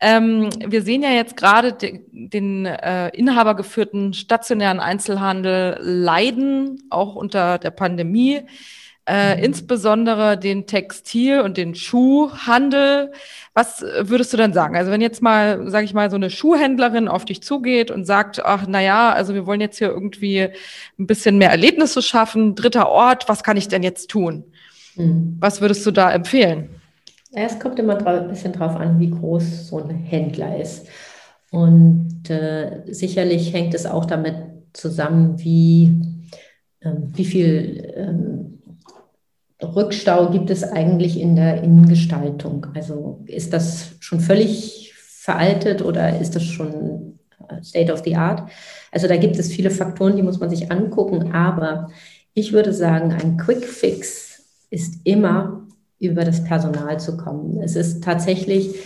Ähm, 0.00 0.50
wir 0.64 0.82
sehen 0.82 1.02
ja 1.02 1.10
jetzt 1.10 1.36
gerade 1.36 1.72
de 1.72 2.00
den 2.12 2.66
äh, 2.66 3.08
inhabergeführten 3.08 4.14
stationären 4.14 4.78
Einzelhandel 4.78 5.76
leiden, 5.80 6.84
auch 6.90 7.16
unter 7.16 7.58
der 7.58 7.70
Pandemie 7.72 8.42
äh, 9.08 9.36
mhm. 9.36 9.44
insbesondere 9.44 10.36
den 10.36 10.66
Textil- 10.66 11.40
und 11.40 11.56
den 11.56 11.74
Schuhhandel. 11.74 13.10
Was 13.54 13.82
würdest 14.00 14.32
du 14.32 14.36
denn 14.36 14.52
sagen? 14.52 14.76
Also 14.76 14.90
wenn 14.90 15.00
jetzt 15.00 15.22
mal, 15.22 15.70
sage 15.70 15.86
ich 15.86 15.94
mal, 15.94 16.10
so 16.10 16.16
eine 16.16 16.28
Schuhhändlerin 16.28 17.08
auf 17.08 17.24
dich 17.24 17.42
zugeht 17.42 17.90
und 17.90 18.04
sagt, 18.04 18.44
ach 18.44 18.66
na 18.68 18.82
ja, 18.82 19.12
also 19.12 19.34
wir 19.34 19.46
wollen 19.46 19.62
jetzt 19.62 19.78
hier 19.78 19.88
irgendwie 19.88 20.50
ein 20.98 21.06
bisschen 21.06 21.38
mehr 21.38 21.50
Erlebnisse 21.50 22.02
schaffen, 22.02 22.54
dritter 22.54 22.88
Ort, 22.88 23.28
was 23.28 23.42
kann 23.42 23.56
ich 23.56 23.68
denn 23.68 23.82
jetzt 23.82 24.10
tun? 24.10 24.44
Mhm. 24.96 25.38
Was 25.40 25.60
würdest 25.62 25.86
du 25.86 25.90
da 25.90 26.12
empfehlen? 26.12 26.68
es 27.30 27.58
kommt 27.58 27.78
immer 27.78 28.04
ein 28.06 28.28
bisschen 28.28 28.52
drauf 28.52 28.74
an, 28.76 28.98
wie 28.98 29.10
groß 29.10 29.68
so 29.68 29.78
ein 29.78 29.90
Händler 29.90 30.58
ist. 30.60 30.86
Und 31.50 32.28
äh, 32.30 32.82
sicherlich 32.86 33.52
hängt 33.52 33.74
es 33.74 33.86
auch 33.86 34.04
damit 34.04 34.34
zusammen, 34.72 35.38
wie, 35.38 36.02
ähm, 36.82 37.12
wie 37.14 37.24
viel 37.24 37.92
ähm, 37.96 38.57
Rückstau 39.62 40.30
gibt 40.30 40.50
es 40.50 40.62
eigentlich 40.62 41.18
in 41.18 41.34
der 41.34 41.62
Innengestaltung? 41.62 42.66
Also 42.74 43.22
ist 43.26 43.52
das 43.52 43.92
schon 43.98 44.20
völlig 44.20 44.92
veraltet 44.94 45.82
oder 45.82 46.20
ist 46.20 46.36
das 46.36 46.44
schon 46.44 47.18
äh, 47.48 47.62
State 47.62 47.92
of 47.92 48.02
the 48.04 48.16
Art? 48.16 48.48
Also 48.92 49.08
da 49.08 49.16
gibt 49.16 49.36
es 49.38 49.52
viele 49.52 49.70
Faktoren, 49.70 50.16
die 50.16 50.22
muss 50.22 50.38
man 50.38 50.50
sich 50.50 50.70
angucken, 50.70 51.32
aber 51.32 51.88
ich 52.34 52.52
würde 52.52 52.72
sagen, 52.72 53.12
ein 53.12 53.36
Quick 53.36 53.64
Fix 53.64 54.42
ist 54.70 55.00
immer 55.04 55.66
über 55.98 56.24
das 56.24 56.44
Personal 56.44 57.00
zu 57.00 57.16
kommen. 57.16 57.60
Es 57.60 57.74
ist 57.74 58.04
tatsächlich 58.04 58.76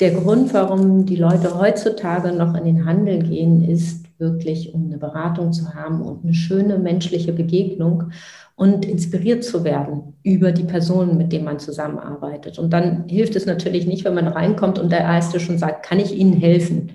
der 0.00 0.12
Grund, 0.12 0.54
warum 0.54 1.06
die 1.06 1.16
Leute 1.16 1.58
heutzutage 1.58 2.32
noch 2.32 2.54
in 2.54 2.64
den 2.64 2.84
Handel 2.84 3.20
gehen, 3.20 3.68
ist 3.68 4.03
wirklich, 4.18 4.74
um 4.74 4.86
eine 4.86 4.98
Beratung 4.98 5.52
zu 5.52 5.74
haben 5.74 6.02
und 6.02 6.24
eine 6.24 6.34
schöne 6.34 6.78
menschliche 6.78 7.32
Begegnung 7.32 8.12
und 8.56 8.84
inspiriert 8.84 9.42
zu 9.42 9.64
werden 9.64 10.14
über 10.22 10.52
die 10.52 10.62
Personen, 10.62 11.18
mit 11.18 11.32
denen 11.32 11.44
man 11.44 11.58
zusammenarbeitet. 11.58 12.58
Und 12.58 12.72
dann 12.72 13.08
hilft 13.08 13.34
es 13.36 13.46
natürlich 13.46 13.86
nicht, 13.86 14.04
wenn 14.04 14.14
man 14.14 14.28
reinkommt 14.28 14.78
und 14.78 14.92
der 14.92 15.00
Erste 15.00 15.40
schon 15.40 15.58
sagt, 15.58 15.84
kann 15.84 15.98
ich 15.98 16.14
Ihnen 16.14 16.34
helfen? 16.34 16.92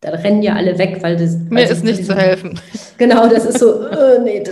Da 0.00 0.10
rennen 0.10 0.42
ja 0.42 0.54
alle 0.54 0.78
weg, 0.78 0.98
weil 1.02 1.16
das. 1.16 1.38
Mir 1.48 1.62
ist 1.62 1.84
nicht 1.84 2.04
zu 2.04 2.16
helfen. 2.16 2.58
Genau, 2.98 3.28
das 3.28 3.46
ist 3.46 3.58
so, 3.58 3.86
äh, 3.88 4.20
nee, 4.22 4.44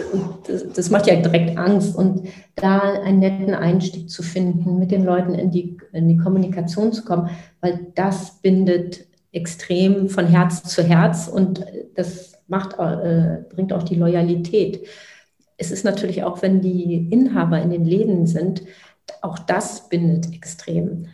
das, 0.45 0.73
das, 0.73 0.91
macht 0.91 1.07
ja 1.07 1.15
direkt 1.15 1.57
Angst. 1.57 1.95
Und 1.95 2.27
da 2.57 2.81
einen 2.81 3.21
netten 3.21 3.55
Einstieg 3.55 4.11
zu 4.11 4.25
finden, 4.25 4.79
mit 4.79 4.91
den 4.91 5.05
Leuten 5.05 5.35
in 5.35 5.53
die, 5.53 5.77
in 5.93 6.09
die 6.09 6.17
Kommunikation 6.17 6.93
zu 6.93 7.05
kommen, 7.05 7.31
weil 7.61 7.87
das 7.95 8.41
bindet 8.43 9.07
extrem 9.33 10.09
von 10.09 10.27
Herz 10.27 10.63
zu 10.65 10.83
Herz 10.83 11.29
und 11.29 11.65
das 11.95 12.33
macht, 12.49 12.79
äh, 12.79 13.45
bringt 13.49 13.73
auch 13.73 13.83
die 13.83 13.95
Loyalität. 13.95 14.87
Es 15.57 15.71
ist 15.71 15.85
natürlich 15.85 16.25
auch, 16.25 16.43
wenn 16.43 16.61
die 16.61 17.09
Inhaber 17.11 17.61
in 17.61 17.71
den 17.71 17.85
Läden 17.85 18.27
sind, 18.27 18.63
auch 19.23 19.39
das 19.39 19.89
bindet 19.89 20.33
extrem. 20.33 21.07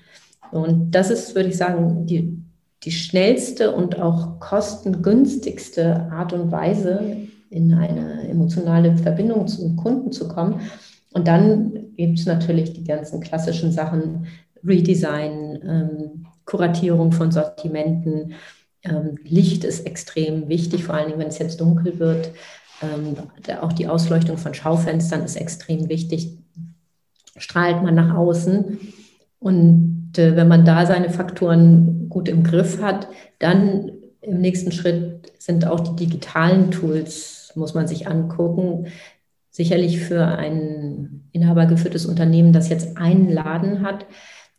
Und 0.50 0.92
das 0.92 1.10
ist, 1.10 1.34
würde 1.34 1.48
ich 1.48 1.56
sagen, 1.56 2.06
die, 2.06 2.38
die 2.84 2.92
schnellste 2.92 3.74
und 3.74 4.00
auch 4.00 4.38
kostengünstigste 4.38 6.08
Art 6.10 6.32
und 6.32 6.52
Weise, 6.52 7.16
in 7.50 7.74
eine 7.74 8.28
emotionale 8.28 8.96
Verbindung 8.96 9.46
zum 9.46 9.76
Kunden 9.76 10.12
zu 10.12 10.28
kommen. 10.28 10.60
Und 11.12 11.28
dann 11.28 11.94
gibt 11.96 12.18
es 12.18 12.26
natürlich 12.26 12.72
die 12.72 12.84
ganzen 12.84 13.20
klassischen 13.20 13.72
Sachen, 13.72 14.26
Redesign, 14.64 15.60
ähm, 15.64 16.25
Kuratierung 16.46 17.12
von 17.12 17.30
Sortimenten. 17.30 18.34
Ähm, 18.82 19.18
Licht 19.24 19.64
ist 19.64 19.84
extrem 19.86 20.48
wichtig, 20.48 20.84
vor 20.84 20.94
allen 20.94 21.08
Dingen, 21.08 21.18
wenn 21.18 21.28
es 21.28 21.38
jetzt 21.38 21.60
dunkel 21.60 21.98
wird. 21.98 22.30
Ähm, 22.82 23.16
auch 23.60 23.72
die 23.72 23.88
Ausleuchtung 23.88 24.38
von 24.38 24.54
Schaufenstern 24.54 25.22
ist 25.22 25.36
extrem 25.36 25.88
wichtig. 25.88 26.38
Strahlt 27.36 27.82
man 27.82 27.94
nach 27.94 28.16
außen. 28.16 28.78
Und 29.38 30.12
äh, 30.16 30.36
wenn 30.36 30.48
man 30.48 30.64
da 30.64 30.86
seine 30.86 31.10
Faktoren 31.10 32.08
gut 32.08 32.28
im 32.28 32.44
Griff 32.44 32.80
hat, 32.80 33.08
dann 33.38 33.92
im 34.20 34.40
nächsten 34.40 34.72
Schritt 34.72 35.32
sind 35.38 35.66
auch 35.66 35.80
die 35.80 36.06
digitalen 36.06 36.70
Tools, 36.70 37.52
muss 37.54 37.74
man 37.74 37.86
sich 37.86 38.08
angucken. 38.08 38.86
Sicherlich 39.50 40.00
für 40.00 40.26
ein 40.26 41.28
inhabergeführtes 41.32 42.06
Unternehmen, 42.06 42.52
das 42.52 42.68
jetzt 42.68 42.96
einen 42.96 43.30
Laden 43.30 43.82
hat, 43.82 44.06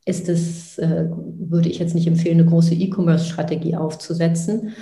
ist 0.08 0.30
es, 0.30 0.78
äh, 0.78 1.06
würde 1.10 1.70
ich 1.70 1.80
jetzt 1.80 1.96
nicht 1.96 2.08
empfehlen, 2.08 2.40
eine 2.40 2.50
große 2.50 2.74
E-Commerce-Strategie 2.74 3.76
aufzusetzen. 3.76 4.74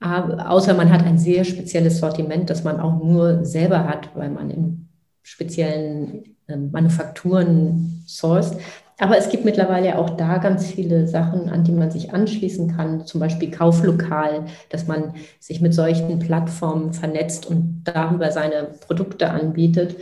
Aber, 0.00 0.50
außer 0.50 0.74
man 0.74 0.92
hat 0.92 1.04
ein 1.04 1.18
sehr 1.18 1.44
spezielles 1.44 1.98
Sortiment, 1.98 2.50
das 2.50 2.64
man 2.64 2.80
auch 2.80 3.02
nur 3.02 3.44
selber 3.44 3.84
hat, 3.84 4.10
weil 4.14 4.30
man 4.30 4.50
in 4.50 4.88
speziellen 5.22 6.36
äh, 6.48 6.56
Manufakturen 6.56 8.02
sourced. 8.06 8.58
Aber 8.98 9.16
es 9.16 9.28
gibt 9.28 9.44
mittlerweile 9.44 9.98
auch 9.98 10.10
da 10.10 10.38
ganz 10.38 10.66
viele 10.66 11.08
Sachen, 11.08 11.48
an 11.48 11.64
die 11.64 11.72
man 11.72 11.90
sich 11.90 12.12
anschließen 12.12 12.76
kann, 12.76 13.06
zum 13.06 13.20
Beispiel 13.20 13.50
Kauflokal, 13.50 14.44
dass 14.70 14.86
man 14.86 15.14
sich 15.40 15.60
mit 15.60 15.74
solchen 15.74 16.18
Plattformen 16.18 16.92
vernetzt 16.92 17.46
und 17.46 17.82
darüber 17.84 18.30
seine 18.30 18.68
Produkte 18.86 19.30
anbietet. 19.30 19.96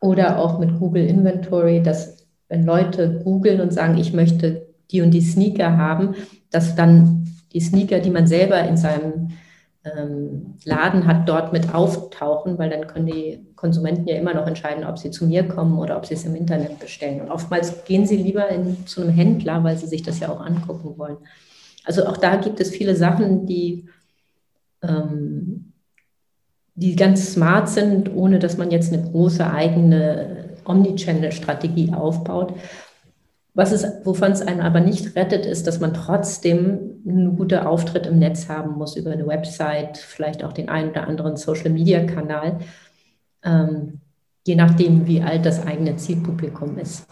Oder 0.00 0.38
auch 0.38 0.58
mit 0.58 0.78
Google 0.78 1.06
Inventory, 1.06 1.82
dass 1.82 2.23
wenn 2.54 2.64
Leute 2.64 3.20
googeln 3.24 3.60
und 3.60 3.72
sagen, 3.72 3.98
ich 3.98 4.12
möchte 4.12 4.68
die 4.92 5.02
und 5.02 5.10
die 5.10 5.20
Sneaker 5.20 5.76
haben, 5.76 6.14
dass 6.50 6.76
dann 6.76 7.26
die 7.52 7.60
Sneaker, 7.60 7.98
die 7.98 8.10
man 8.10 8.28
selber 8.28 8.60
in 8.60 8.76
seinem 8.76 9.30
ähm, 9.84 10.54
Laden 10.64 11.04
hat, 11.06 11.28
dort 11.28 11.52
mit 11.52 11.74
auftauchen, 11.74 12.56
weil 12.56 12.70
dann 12.70 12.86
können 12.86 13.06
die 13.06 13.44
Konsumenten 13.56 14.06
ja 14.06 14.16
immer 14.16 14.34
noch 14.34 14.46
entscheiden, 14.46 14.84
ob 14.84 14.98
sie 14.98 15.10
zu 15.10 15.26
mir 15.26 15.48
kommen 15.48 15.78
oder 15.80 15.96
ob 15.96 16.06
sie 16.06 16.14
es 16.14 16.24
im 16.24 16.36
Internet 16.36 16.78
bestellen. 16.78 17.22
Und 17.22 17.30
oftmals 17.30 17.84
gehen 17.84 18.06
sie 18.06 18.16
lieber 18.16 18.48
in, 18.48 18.86
zu 18.86 19.02
einem 19.02 19.10
Händler, 19.10 19.64
weil 19.64 19.76
sie 19.76 19.88
sich 19.88 20.04
das 20.04 20.20
ja 20.20 20.28
auch 20.28 20.40
angucken 20.40 20.96
wollen. 20.96 21.16
Also 21.84 22.06
auch 22.06 22.18
da 22.18 22.36
gibt 22.36 22.60
es 22.60 22.70
viele 22.70 22.94
Sachen, 22.94 23.46
die, 23.46 23.88
ähm, 24.80 25.72
die 26.76 26.94
ganz 26.94 27.32
smart 27.32 27.68
sind, 27.68 28.14
ohne 28.14 28.38
dass 28.38 28.56
man 28.56 28.70
jetzt 28.70 28.92
eine 28.92 29.02
große 29.02 29.50
eigene 29.50 30.43
Omnichannel-Strategie 30.64 31.92
aufbaut. 31.92 32.54
Was 33.56 33.70
es, 33.70 33.86
wovon 34.04 34.32
es 34.32 34.42
einen 34.42 34.60
aber 34.60 34.80
nicht 34.80 35.14
rettet, 35.14 35.46
ist, 35.46 35.68
dass 35.68 35.78
man 35.78 35.94
trotzdem 35.94 37.02
einen 37.06 37.36
guten 37.36 37.60
Auftritt 37.60 38.06
im 38.06 38.18
Netz 38.18 38.48
haben 38.48 38.76
muss 38.76 38.96
über 38.96 39.12
eine 39.12 39.28
Website, 39.28 39.96
vielleicht 39.96 40.42
auch 40.42 40.52
den 40.52 40.68
einen 40.68 40.90
oder 40.90 41.06
anderen 41.06 41.36
Social-Media-Kanal, 41.36 42.58
ähm, 43.44 44.00
je 44.44 44.56
nachdem, 44.56 45.06
wie 45.06 45.22
alt 45.22 45.46
das 45.46 45.64
eigene 45.64 45.94
Zielpublikum 45.96 46.78
ist. 46.78 47.06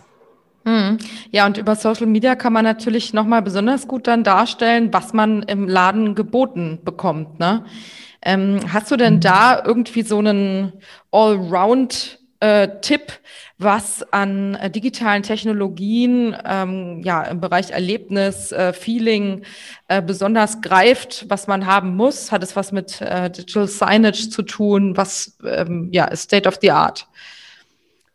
Hm. 0.64 0.98
Ja, 1.30 1.46
und 1.46 1.58
über 1.58 1.76
Social 1.76 2.06
Media 2.06 2.34
kann 2.34 2.52
man 2.52 2.64
natürlich 2.64 3.12
nochmal 3.12 3.42
besonders 3.42 3.86
gut 3.86 4.08
dann 4.08 4.24
darstellen, 4.24 4.92
was 4.92 5.12
man 5.12 5.42
im 5.44 5.68
Laden 5.68 6.16
geboten 6.16 6.80
bekommt. 6.84 7.38
Ne? 7.38 7.64
Ähm, 8.20 8.60
hast 8.72 8.90
du 8.90 8.96
denn 8.96 9.14
mhm. 9.14 9.20
da 9.20 9.62
irgendwie 9.64 10.02
so 10.02 10.18
einen 10.18 10.72
Allround- 11.12 12.18
äh, 12.42 12.80
Tipp, 12.80 13.12
was 13.56 14.04
an 14.12 14.56
äh, 14.56 14.68
digitalen 14.68 15.22
Technologien 15.22 16.36
ähm, 16.44 17.00
ja 17.04 17.22
im 17.22 17.40
Bereich 17.40 17.70
Erlebnis, 17.70 18.50
äh, 18.50 18.72
Feeling 18.72 19.42
äh, 19.86 20.02
besonders 20.02 20.60
greift, 20.60 21.26
was 21.28 21.46
man 21.46 21.66
haben 21.66 21.94
muss? 21.94 22.32
Hat 22.32 22.42
es 22.42 22.56
was 22.56 22.72
mit 22.72 23.00
äh, 23.00 23.30
Digital 23.30 23.68
Signage 23.68 24.28
zu 24.28 24.42
tun? 24.42 24.96
Was 24.96 25.38
ähm, 25.46 25.88
ja 25.92 26.06
ist 26.06 26.22
State 26.22 26.48
of 26.48 26.58
the 26.60 26.72
Art? 26.72 27.06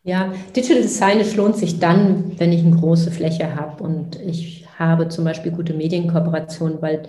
Ja, 0.03 0.33
Digital 0.53 0.83
Signage 0.83 1.35
lohnt 1.37 1.55
sich 1.55 1.79
dann, 1.79 2.37
wenn 2.37 2.51
ich 2.51 2.65
eine 2.65 2.75
große 2.75 3.11
Fläche 3.11 3.55
habe 3.55 3.81
und 3.81 4.19
ich 4.19 4.65
habe 4.77 5.07
zum 5.07 5.23
Beispiel 5.23 5.53
gute 5.53 5.73
Medienkooperationen, 5.73 6.81
weil 6.81 7.03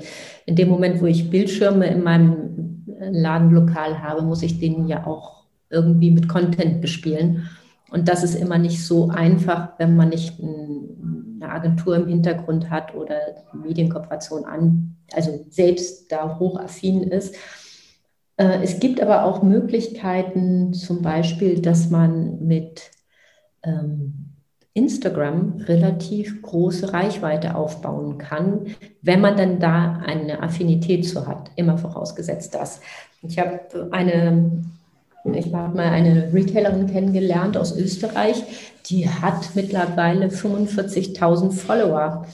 in 0.47 0.55
dem 0.55 0.69
Moment, 0.69 1.03
wo 1.03 1.07
ich 1.07 1.31
Bildschirme 1.31 1.89
in 1.89 2.03
meinem 2.03 2.85
Ladenlokal 3.01 4.03
habe, 4.03 4.23
muss 4.23 4.43
ich 4.43 4.61
denen 4.61 4.87
ja 4.87 5.05
auch 5.05 5.38
irgendwie 5.71 6.11
mit 6.11 6.29
Content 6.29 6.81
bespielen. 6.81 7.49
Und 7.91 8.09
das 8.09 8.23
ist 8.23 8.35
immer 8.35 8.59
nicht 8.59 8.85
so 8.85 9.09
einfach, 9.09 9.79
wenn 9.79 9.97
man 9.97 10.11
nicht 10.11 10.39
eine 10.41 11.51
Agentur 11.51 11.97
im 11.97 12.07
Hintergrund 12.07 12.71
hat 12.71 12.95
oder 12.95 13.17
Medienkooperation 13.53 14.45
an, 14.45 14.97
also 15.13 15.45
selbst 15.49 16.13
da 16.13 16.39
hochaffin 16.39 17.03
ist. 17.03 17.35
Äh, 18.37 18.63
es 18.63 18.79
gibt 18.79 19.01
aber 19.01 19.25
auch 19.25 19.43
Möglichkeiten, 19.43 20.75
zum 20.75 21.03
Beispiel, 21.03 21.63
dass 21.63 21.89
man 21.89 22.47
mit 22.47 22.91
ähm, 23.63 24.29
Instagram 24.75 25.57
relativ 25.67 26.41
große 26.43 26.93
Reichweite 26.93 27.57
aufbauen 27.57 28.19
kann, 28.19 28.67
wenn 29.03 29.21
man 29.21 29.37
dann 29.37 29.59
da 29.59 30.03
eine 30.07 30.43
Affinität 30.43 31.07
zu 31.07 31.27
hat, 31.27 31.51
immer 31.57 31.79
vorausgesetzt 31.79 32.55
das. 32.55 32.81
Ich 33.23 33.39
habe 33.39 33.89
eine 33.91 34.63
ich 35.35 35.53
habe 35.55 35.77
mal 35.77 35.89
eine 35.89 36.33
Retailerin 36.33 36.87
kennengelernt 36.87 37.57
aus 37.57 37.77
Österreich, 37.77 38.43
die 38.87 39.09
hat 39.09 39.55
mittlerweile 39.55 40.29
45.000 40.29 41.53
Follower 41.53 42.27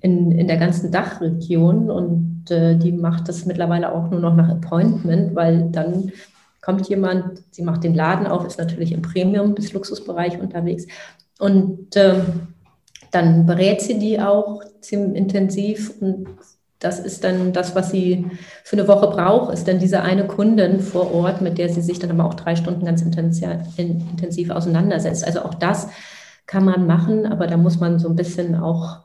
in, 0.00 0.32
in 0.32 0.48
der 0.48 0.56
ganzen 0.56 0.90
Dachregion 0.90 1.90
und 1.90 2.50
äh, 2.50 2.76
die 2.76 2.92
macht 2.92 3.28
das 3.28 3.46
mittlerweile 3.46 3.92
auch 3.92 4.10
nur 4.10 4.20
noch 4.20 4.34
nach 4.34 4.48
Appointment, 4.48 5.34
weil 5.34 5.70
dann 5.70 6.12
kommt 6.60 6.88
jemand, 6.88 7.42
sie 7.50 7.62
macht 7.62 7.84
den 7.84 7.94
Laden 7.94 8.26
auf, 8.26 8.46
ist 8.46 8.58
natürlich 8.58 8.92
im 8.92 9.02
Premium- 9.02 9.54
bis 9.54 9.72
Luxusbereich 9.72 10.40
unterwegs 10.40 10.86
und 11.38 11.94
äh, 11.96 12.20
dann 13.10 13.46
berät 13.46 13.80
sie 13.80 13.98
die 13.98 14.20
auch 14.20 14.62
ziemlich 14.80 15.16
intensiv 15.16 15.92
und 16.00 16.26
das 16.82 16.98
ist 16.98 17.22
dann 17.22 17.52
das, 17.52 17.74
was 17.74 17.90
sie 17.90 18.26
für 18.64 18.76
eine 18.76 18.88
Woche 18.88 19.06
braucht, 19.08 19.52
ist 19.52 19.68
dann 19.68 19.78
diese 19.78 20.02
eine 20.02 20.26
Kundin 20.26 20.80
vor 20.80 21.14
Ort, 21.14 21.40
mit 21.40 21.58
der 21.58 21.68
sie 21.68 21.80
sich 21.80 21.98
dann 21.98 22.10
aber 22.10 22.24
auch 22.24 22.34
drei 22.34 22.56
Stunden 22.56 22.84
ganz 22.84 23.02
intensiv, 23.02 24.50
auseinandersetzt. 24.50 25.24
Also 25.24 25.42
auch 25.42 25.54
das 25.54 25.88
kann 26.46 26.64
man 26.64 26.86
machen, 26.86 27.26
aber 27.26 27.46
da 27.46 27.56
muss 27.56 27.78
man 27.78 27.98
so 27.98 28.08
ein 28.08 28.16
bisschen 28.16 28.56
auch 28.56 28.98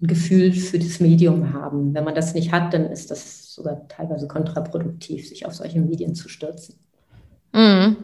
ein 0.00 0.06
Gefühl 0.06 0.52
für 0.52 0.78
das 0.78 1.00
Medium 1.00 1.52
haben. 1.52 1.94
Wenn 1.94 2.04
man 2.04 2.14
das 2.14 2.34
nicht 2.34 2.50
hat, 2.50 2.72
dann 2.72 2.86
ist 2.86 3.10
das 3.10 3.52
sogar 3.54 3.86
teilweise 3.88 4.26
kontraproduktiv, 4.26 5.28
sich 5.28 5.44
auf 5.44 5.54
solche 5.54 5.80
Medien 5.80 6.14
zu 6.14 6.28
stürzen. 6.28 6.76
Mhm. 7.52 7.96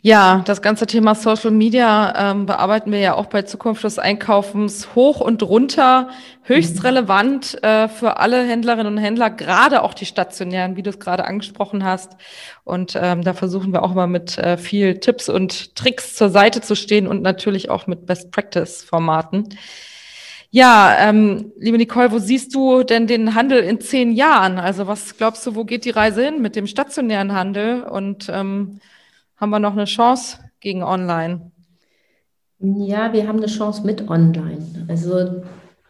Ja, 0.00 0.42
das 0.46 0.62
ganze 0.62 0.86
Thema 0.86 1.16
Social 1.16 1.50
Media 1.50 2.30
ähm, 2.30 2.46
bearbeiten 2.46 2.92
wir 2.92 3.00
ja 3.00 3.14
auch 3.14 3.26
bei 3.26 3.42
Zukunft 3.42 3.82
des 3.82 3.98
Einkaufens 3.98 4.94
hoch 4.94 5.20
und 5.20 5.42
runter, 5.42 6.10
höchst 6.44 6.76
mhm. 6.76 6.82
relevant 6.82 7.60
äh, 7.64 7.88
für 7.88 8.18
alle 8.18 8.44
Händlerinnen 8.44 8.92
und 8.92 8.98
Händler, 8.98 9.28
gerade 9.28 9.82
auch 9.82 9.94
die 9.94 10.06
stationären, 10.06 10.76
wie 10.76 10.84
du 10.84 10.90
es 10.90 11.00
gerade 11.00 11.24
angesprochen 11.24 11.82
hast. 11.82 12.12
Und 12.62 12.96
ähm, 13.00 13.22
da 13.24 13.34
versuchen 13.34 13.72
wir 13.72 13.82
auch 13.82 13.92
mal 13.92 14.06
mit 14.06 14.38
äh, 14.38 14.56
viel 14.56 15.00
Tipps 15.00 15.28
und 15.28 15.74
Tricks 15.74 16.14
zur 16.14 16.28
Seite 16.28 16.60
zu 16.60 16.76
stehen 16.76 17.08
und 17.08 17.22
natürlich 17.22 17.68
auch 17.68 17.88
mit 17.88 18.06
Best 18.06 18.30
Practice 18.30 18.84
Formaten. 18.84 19.48
Ja, 20.50 20.96
ähm, 21.00 21.52
liebe 21.58 21.76
Nicole, 21.76 22.12
wo 22.12 22.20
siehst 22.20 22.54
du 22.54 22.84
denn 22.84 23.08
den 23.08 23.34
Handel 23.34 23.58
in 23.64 23.80
zehn 23.80 24.12
Jahren? 24.12 24.60
Also 24.60 24.86
was 24.86 25.16
glaubst 25.16 25.44
du, 25.44 25.56
wo 25.56 25.64
geht 25.64 25.84
die 25.84 25.90
Reise 25.90 26.24
hin 26.24 26.40
mit 26.40 26.54
dem 26.54 26.68
stationären 26.68 27.32
Handel 27.32 27.82
und 27.82 28.30
ähm, 28.32 28.78
haben 29.38 29.50
wir 29.50 29.58
noch 29.58 29.72
eine 29.72 29.84
Chance 29.84 30.38
gegen 30.60 30.82
Online? 30.82 31.50
Ja, 32.60 33.12
wir 33.12 33.28
haben 33.28 33.38
eine 33.38 33.46
Chance 33.46 33.86
mit 33.86 34.08
Online. 34.08 34.86
Also 34.88 35.42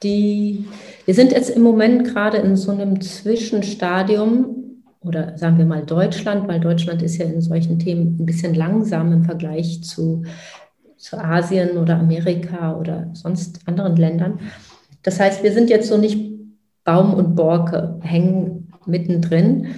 die, 0.03 0.67
wir 1.07 1.15
sind 1.15 1.33
jetzt 1.33 1.51
im 1.51 1.63
Moment 1.63 2.05
gerade 2.05 2.37
in 2.39 2.57
so 2.57 2.71
einem 2.71 3.01
Zwischenstadium 3.01 4.55
oder 5.01 5.37
sagen 5.39 5.59
wir 5.59 5.65
mal 5.65 5.85
Deutschland, 5.85 6.47
weil 6.47 6.61
Deutschland 6.61 7.03
ist 7.03 7.17
ja 7.17 7.25
in 7.25 7.41
solchen 7.41 7.79
Themen 7.79 8.19
ein 8.21 8.27
bisschen 8.27 8.55
langsam 8.55 9.13
im 9.13 9.25
Vergleich 9.25 9.83
zu, 9.83 10.25
zu 10.97 11.19
Asien 11.19 11.79
oder 11.79 11.99
Amerika 11.99 12.77
oder 12.77 13.09
sonst 13.15 13.67
anderen 13.67 13.97
Ländern. 13.97 14.41
Das 15.03 15.19
heißt, 15.19 15.43
wir 15.43 15.53
sind 15.53 15.71
jetzt 15.71 15.89
so 15.89 15.97
nicht 15.97 16.33
Baum 16.85 17.15
und 17.15 17.35
Borke 17.35 17.99
hängen 18.03 18.73
mittendrin. 18.87 19.75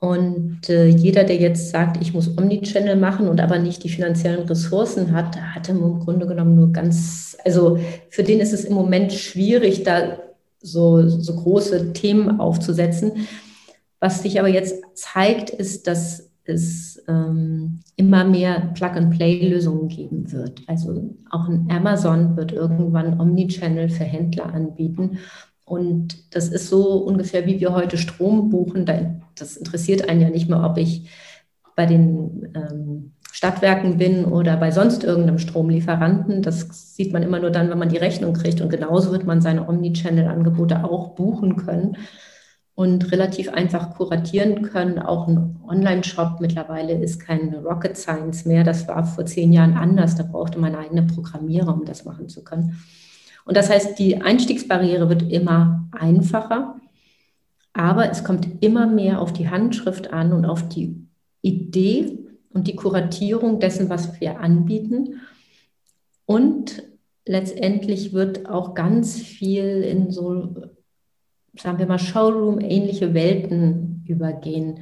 Und 0.00 0.70
äh, 0.70 0.86
jeder, 0.86 1.24
der 1.24 1.36
jetzt 1.36 1.70
sagt, 1.70 2.00
ich 2.00 2.14
muss 2.14 2.36
Omnichannel 2.38 2.96
machen 2.96 3.28
und 3.28 3.38
aber 3.38 3.58
nicht 3.58 3.84
die 3.84 3.90
finanziellen 3.90 4.48
Ressourcen 4.48 5.12
hat, 5.12 5.36
hat 5.36 5.68
im 5.68 6.00
Grunde 6.00 6.26
genommen 6.26 6.54
nur 6.54 6.72
ganz, 6.72 7.36
also 7.44 7.78
für 8.08 8.22
den 8.22 8.40
ist 8.40 8.54
es 8.54 8.64
im 8.64 8.72
Moment 8.72 9.12
schwierig, 9.12 9.82
da 9.82 10.18
so, 10.62 11.06
so 11.06 11.36
große 11.36 11.92
Themen 11.92 12.40
aufzusetzen. 12.40 13.28
Was 14.00 14.22
sich 14.22 14.38
aber 14.38 14.48
jetzt 14.48 14.82
zeigt, 14.94 15.50
ist, 15.50 15.86
dass 15.86 16.30
es 16.44 17.02
ähm, 17.06 17.80
immer 17.96 18.24
mehr 18.24 18.72
Plug-and-Play-Lösungen 18.74 19.88
geben 19.88 20.32
wird. 20.32 20.62
Also 20.66 21.14
auch 21.30 21.46
ein 21.46 21.68
Amazon 21.70 22.36
wird 22.38 22.52
irgendwann 22.52 23.20
Omnichannel 23.20 23.90
für 23.90 24.04
Händler 24.04 24.46
anbieten. 24.46 25.18
Und 25.70 26.34
das 26.34 26.48
ist 26.48 26.68
so 26.68 26.96
ungefähr, 26.96 27.46
wie 27.46 27.60
wir 27.60 27.72
heute 27.72 27.96
Strom 27.96 28.50
buchen. 28.50 28.84
Das 29.36 29.56
interessiert 29.56 30.08
einen 30.08 30.20
ja 30.20 30.28
nicht 30.28 30.48
mehr, 30.48 30.64
ob 30.64 30.76
ich 30.76 31.08
bei 31.76 31.86
den 31.86 32.48
ähm, 32.56 33.12
Stadtwerken 33.30 33.96
bin 33.96 34.24
oder 34.24 34.56
bei 34.56 34.72
sonst 34.72 35.04
irgendeinem 35.04 35.38
Stromlieferanten. 35.38 36.42
Das 36.42 36.96
sieht 36.96 37.12
man 37.12 37.22
immer 37.22 37.38
nur 37.38 37.52
dann, 37.52 37.70
wenn 37.70 37.78
man 37.78 37.88
die 37.88 37.98
Rechnung 37.98 38.32
kriegt. 38.32 38.60
Und 38.60 38.70
genauso 38.70 39.12
wird 39.12 39.26
man 39.26 39.40
seine 39.40 39.68
Omnichannel-Angebote 39.68 40.82
auch 40.82 41.10
buchen 41.14 41.54
können 41.54 41.96
und 42.74 43.12
relativ 43.12 43.48
einfach 43.52 43.94
kuratieren 43.94 44.62
können. 44.62 44.98
Auch 44.98 45.28
ein 45.28 45.60
Online-Shop 45.68 46.40
mittlerweile 46.40 46.94
ist 46.94 47.20
kein 47.20 47.54
Rocket 47.54 47.96
Science 47.96 48.44
mehr. 48.44 48.64
Das 48.64 48.88
war 48.88 49.04
vor 49.04 49.24
zehn 49.24 49.52
Jahren 49.52 49.74
anders. 49.74 50.16
Da 50.16 50.24
brauchte 50.24 50.58
man 50.58 50.74
eigene 50.74 51.04
Programmierer, 51.04 51.72
um 51.72 51.84
das 51.84 52.04
machen 52.04 52.28
zu 52.28 52.42
können. 52.42 52.76
Und 53.44 53.56
das 53.56 53.70
heißt, 53.70 53.98
die 53.98 54.20
Einstiegsbarriere 54.20 55.08
wird 55.08 55.30
immer 55.30 55.88
einfacher, 55.92 56.80
aber 57.72 58.10
es 58.10 58.24
kommt 58.24 58.62
immer 58.62 58.86
mehr 58.86 59.20
auf 59.20 59.32
die 59.32 59.48
Handschrift 59.48 60.12
an 60.12 60.32
und 60.32 60.44
auf 60.44 60.68
die 60.68 60.96
Idee 61.42 62.18
und 62.52 62.66
die 62.66 62.76
Kuratierung 62.76 63.60
dessen, 63.60 63.88
was 63.88 64.20
wir 64.20 64.40
anbieten. 64.40 65.20
Und 66.26 66.82
letztendlich 67.26 68.12
wird 68.12 68.48
auch 68.48 68.74
ganz 68.74 69.20
viel 69.20 69.82
in 69.82 70.10
so, 70.10 70.54
sagen 71.56 71.78
wir 71.78 71.86
mal, 71.86 71.98
Showroom-ähnliche 71.98 73.14
Welten 73.14 74.04
übergehen. 74.06 74.80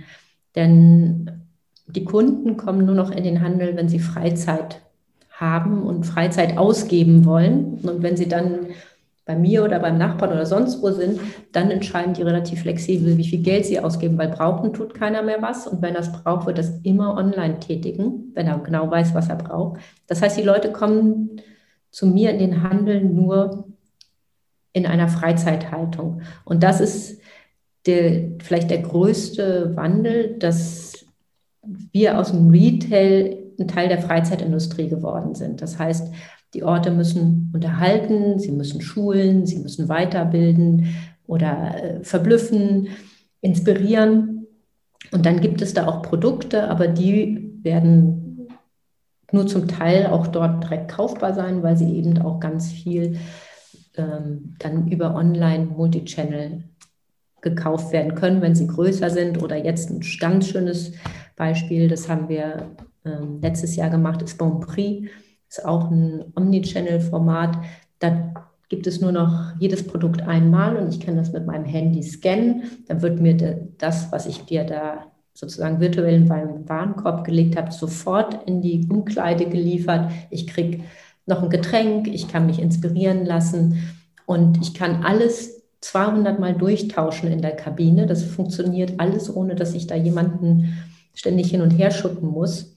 Denn 0.55 1.43
die 1.87 2.05
Kunden 2.05 2.57
kommen 2.57 2.85
nur 2.85 2.95
noch 2.95 3.11
in 3.11 3.25
den 3.25 3.43
Handel, 3.43 3.77
wenn 3.77 3.89
sie 3.89 3.99
Freizeit 3.99 4.83
haben 5.39 5.83
und 5.83 6.05
Freizeit 6.05 6.59
ausgeben 6.59 7.25
wollen. 7.25 7.79
Und 7.83 8.03
wenn 8.03 8.17
sie 8.17 8.29
dann 8.29 8.69
bei 9.25 9.37
mir 9.37 9.63
oder 9.63 9.79
beim 9.79 9.99
Nachbarn 9.99 10.33
oder 10.33 10.47
sonst 10.47 10.83
wo 10.83 10.91
sind, 10.91 11.21
dann 11.53 11.71
entscheiden 11.71 12.15
die 12.15 12.23
relativ 12.23 12.63
flexibel, 12.63 13.17
wie 13.19 13.27
viel 13.29 13.43
Geld 13.43 13.67
sie 13.67 13.79
ausgeben, 13.79 14.17
weil 14.17 14.29
brauchen 14.29 14.73
tut 14.73 14.95
keiner 14.95 15.23
mehr 15.23 15.43
was. 15.43 15.67
Und 15.67 15.83
wenn 15.83 15.95
er 15.95 16.01
es 16.01 16.11
braucht, 16.11 16.47
wird 16.47 16.59
das 16.59 16.81
immer 16.83 17.17
online 17.17 17.61
tätigen, 17.61 18.33
wenn 18.35 18.47
er 18.47 18.59
genau 18.59 18.91
weiß, 18.91 19.15
was 19.15 19.29
er 19.29 19.37
braucht. 19.37 19.81
Das 20.07 20.23
heißt, 20.23 20.39
die 20.39 20.43
Leute 20.43 20.73
kommen 20.73 21.43
zu 21.91 22.07
mir 22.07 22.31
in 22.31 22.39
den 22.39 22.63
Handel 22.63 23.05
nur 23.05 23.69
in 24.73 24.87
einer 24.87 25.09
Freizeithaltung. 25.09 26.23
Und 26.45 26.63
das 26.63 26.81
ist 26.81 27.21
der, 27.87 28.31
vielleicht 28.43 28.71
der 28.71 28.79
größte 28.79 29.77
Wandel, 29.77 30.39
dass 30.39 31.07
wir 31.93 32.19
aus 32.19 32.31
dem 32.31 32.51
Retail 32.51 33.48
ein 33.59 33.69
Teil 33.69 33.89
der 33.89 34.01
Freizeitindustrie 34.01 34.89
geworden 34.89 35.35
sind. 35.35 35.63
Das 35.63 35.79
heißt, 35.79 36.13
die 36.55 36.63
Orte 36.63 36.91
müssen 36.91 37.51
unterhalten, 37.53 38.39
sie 38.39 38.53
müssen 38.53 38.81
schulen, 38.81 39.47
sie 39.47 39.59
müssen 39.59 39.89
weiterbilden 39.89 40.95
oder 41.27 41.75
äh, 41.83 42.05
verblüffen, 42.05 42.89
inspirieren. 43.41 44.47
Und 45.13 45.27
dann 45.27 45.41
gibt 45.41 45.61
es 45.63 45.75
da 45.75 45.87
auch 45.87 46.03
Produkte, 46.03 46.69
aber 46.69 46.89
die 46.89 47.59
werden 47.63 48.49
nur 49.31 49.47
zum 49.47 49.69
Teil 49.69 50.07
auch 50.07 50.27
dort 50.27 50.65
direkt 50.65 50.91
kaufbar 50.91 51.35
sein, 51.35 51.63
weil 51.63 51.77
sie 51.77 51.97
eben 51.97 52.19
auch 52.23 52.41
ganz 52.41 52.73
viel 52.73 53.19
ähm, 53.97 54.55
dann 54.59 54.89
über 54.89 55.15
Online, 55.15 55.67
Multichannel 55.67 56.65
gekauft 57.43 57.93
werden 57.93 58.15
können, 58.15 58.41
wenn 58.41 58.55
sie 58.55 58.67
größer 58.67 59.11
sind. 59.11 59.43
Oder 59.43 59.57
jetzt 59.57 59.91
ein 59.91 60.03
ganz 60.19 60.49
schönes 60.49 60.93
Beispiel, 61.37 61.89
das 61.89 62.09
haben 62.09 62.29
wir 62.29 62.71
ähm, 63.09 63.41
letztes 63.41 63.77
Jahr 63.77 63.91
gemacht, 63.91 64.23
ist 64.23 64.39
Bon 64.39 64.61
Prix, 64.61 65.11
ist 65.49 65.65
auch 65.65 65.91
ein 65.91 66.25
Omnichannel-Format. 66.37 67.59
Da 67.99 68.35
gibt 68.69 68.87
es 68.87 69.01
nur 69.01 69.13
noch 69.13 69.53
jedes 69.59 69.87
Produkt 69.87 70.23
einmal 70.23 70.77
und 70.77 70.93
ich 70.93 71.01
kann 71.01 71.17
das 71.17 71.33
mit 71.33 71.47
meinem 71.47 71.65
Handy 71.65 72.03
scannen. 72.03 72.65
Dann 72.87 73.03
wird 73.03 73.21
mir 73.21 73.37
das, 73.79 74.13
was 74.13 74.27
ich 74.27 74.45
dir 74.45 74.65
da 74.65 75.07
sozusagen 75.33 75.81
virtuell 75.81 76.15
in 76.15 76.29
meinen 76.29 76.69
Warenkorb 76.69 77.25
gelegt 77.25 77.57
habe, 77.57 77.71
sofort 77.71 78.47
in 78.47 78.61
die 78.61 78.87
Umkleide 78.91 79.49
geliefert. 79.49 80.11
Ich 80.31 80.47
kriege 80.49 80.83
noch 81.27 81.43
ein 81.43 81.51
Getränk, 81.51 82.09
ich 82.09 82.29
kann 82.29 82.47
mich 82.47 82.61
inspirieren 82.61 83.25
lassen 83.25 83.79
und 84.27 84.61
ich 84.61 84.75
kann 84.75 85.05
alles 85.05 85.63
200 85.81 86.41
Mal 86.41 86.55
durchtauschen 86.55 87.31
in 87.31 87.41
der 87.41 87.55
Kabine. 87.55 88.07
Das 88.07 88.25
funktioniert 88.25 88.99
alles, 88.99 89.35
ohne 89.35 89.55
dass 89.55 89.75
ich 89.75 89.87
da 89.87 89.95
jemanden 89.95 90.77
ständig 91.15 91.51
hin 91.51 91.63
und 91.63 91.71
her 91.71 91.91
schuppen 91.91 92.29
muss. 92.29 92.77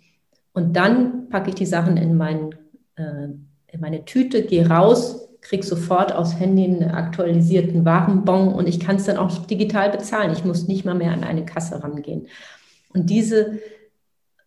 Und 0.54 0.76
dann 0.76 1.30
packe 1.30 1.50
ich 1.50 1.56
die 1.56 1.66
Sachen 1.66 1.98
in, 1.98 2.18
mein, 2.18 2.56
äh, 2.96 3.30
in 3.68 3.80
meine 3.80 4.06
Tüte, 4.06 4.44
gehe 4.44 4.68
raus, 4.68 5.30
kriege 5.42 5.66
sofort 5.66 6.14
aus 6.14 6.40
Handy 6.40 6.66
einen 6.66 6.92
aktualisierten 6.92 7.84
Warenbon 7.84 8.54
und 8.54 8.68
ich 8.68 8.80
kann 8.80 8.98
es 8.98 9.06
dann 9.06 9.18
auch 9.18 9.46
digital 9.48 9.90
bezahlen. 9.90 10.34
Ich 10.34 10.46
muss 10.46 10.68
nicht 10.68 10.86
mal 10.86 10.94
mehr 10.94 11.12
an 11.12 11.24
eine 11.24 11.46
Kasse 11.46 11.84
rangehen. 11.84 12.28
Und 12.94 13.10
diese 13.10 13.60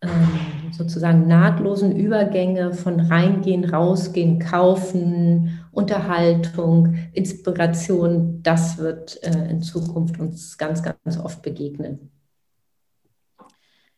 ähm, 0.01 0.71
sozusagen 0.71 1.27
nahtlosen 1.27 1.95
Übergänge 1.95 2.73
von 2.73 2.99
reingehen, 2.99 3.65
rausgehen, 3.65 4.39
kaufen, 4.39 5.59
Unterhaltung, 5.71 6.95
Inspiration, 7.13 8.41
das 8.43 8.77
wird 8.77 9.21
äh, 9.23 9.49
in 9.49 9.61
Zukunft 9.61 10.19
uns 10.19 10.57
ganz, 10.57 10.83
ganz 10.83 11.17
oft 11.17 11.41
begegnen. 11.41 12.11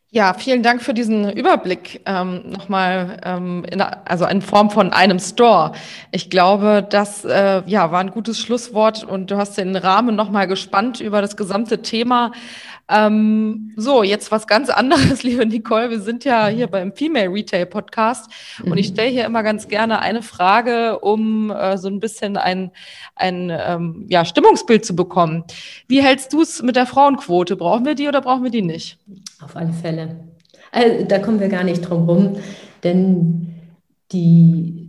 Ja, 0.10 0.34
vielen 0.34 0.63
Dank 0.63 0.82
für 0.82 0.93
diesen 0.93 1.30
Überblick 1.30 2.00
ähm, 2.06 2.50
nochmal, 2.50 3.20
ähm, 3.26 3.65
in, 3.70 3.82
also 3.82 4.26
in 4.26 4.41
Form 4.41 4.70
von 4.70 4.93
einem 4.93 5.20
Store. 5.20 5.74
Ich 6.12 6.30
glaube, 6.30 6.86
das 6.89 7.26
äh, 7.26 7.62
ja, 7.65 7.91
war 7.91 8.00
ein 8.00 8.12
gutes 8.12 8.39
Schlusswort 8.39 9.04
und 9.04 9.30
du 9.32 9.36
hast 9.36 9.58
den 9.58 9.76
Rahmen 9.76 10.15
nochmal 10.15 10.48
gespannt 10.48 11.02
über 11.02 11.22
das 11.22 11.36
gesamte 11.36 11.82
Thema. 11.82 12.32
Ähm, 12.88 13.74
so, 13.76 14.02
jetzt 14.02 14.32
was 14.32 14.48
ganz 14.48 14.70
anderes, 14.70 15.24
liebe 15.24 15.46
Nicole. 15.46 15.89
Wir 15.89 16.00
sind 16.00 16.24
ja 16.24 16.48
hier 16.48 16.67
beim 16.67 16.93
Female 16.93 17.30
Retail 17.30 17.65
Podcast 17.65 18.32
mhm. 18.63 18.72
und 18.72 18.78
ich 18.78 18.88
stelle 18.88 19.10
hier 19.10 19.26
immer 19.26 19.43
ganz 19.43 19.67
gerne 19.67 20.00
eine 20.00 20.22
Frage, 20.22 21.00
um 21.00 21.52
äh, 21.52 21.78
so 21.78 21.89
ein 21.89 22.00
bisschen 22.00 22.38
ein, 22.38 22.72
ein 23.15 23.52
ähm, 23.52 24.06
ja, 24.08 24.24
Stimmungsbild 24.24 24.86
zu 24.86 24.96
bekommen. 24.96 25.43
Wie 25.89 26.02
hältst 26.02 26.32
du 26.32 26.41
es 26.41 26.62
mit 26.62 26.78
der 26.78 26.86
Frauenquote? 26.86 27.58
Brauchen 27.58 27.86
wir 27.86 27.96
die 27.96 28.08
oder 28.08 28.22
brauchen 28.22 28.46
wir 28.46 28.52
die 28.52 28.62
nicht? 28.62 28.98
Auf 29.41 29.56
alle 29.56 29.73
Fälle. 29.73 30.19
Also, 30.71 31.06
da 31.06 31.19
kommen 31.19 31.39
wir 31.39 31.50
gar 31.50 31.63
nicht 31.63 31.82
drum 31.82 32.10
rum, 32.10 32.34
denn 32.84 33.56
die 34.12 34.88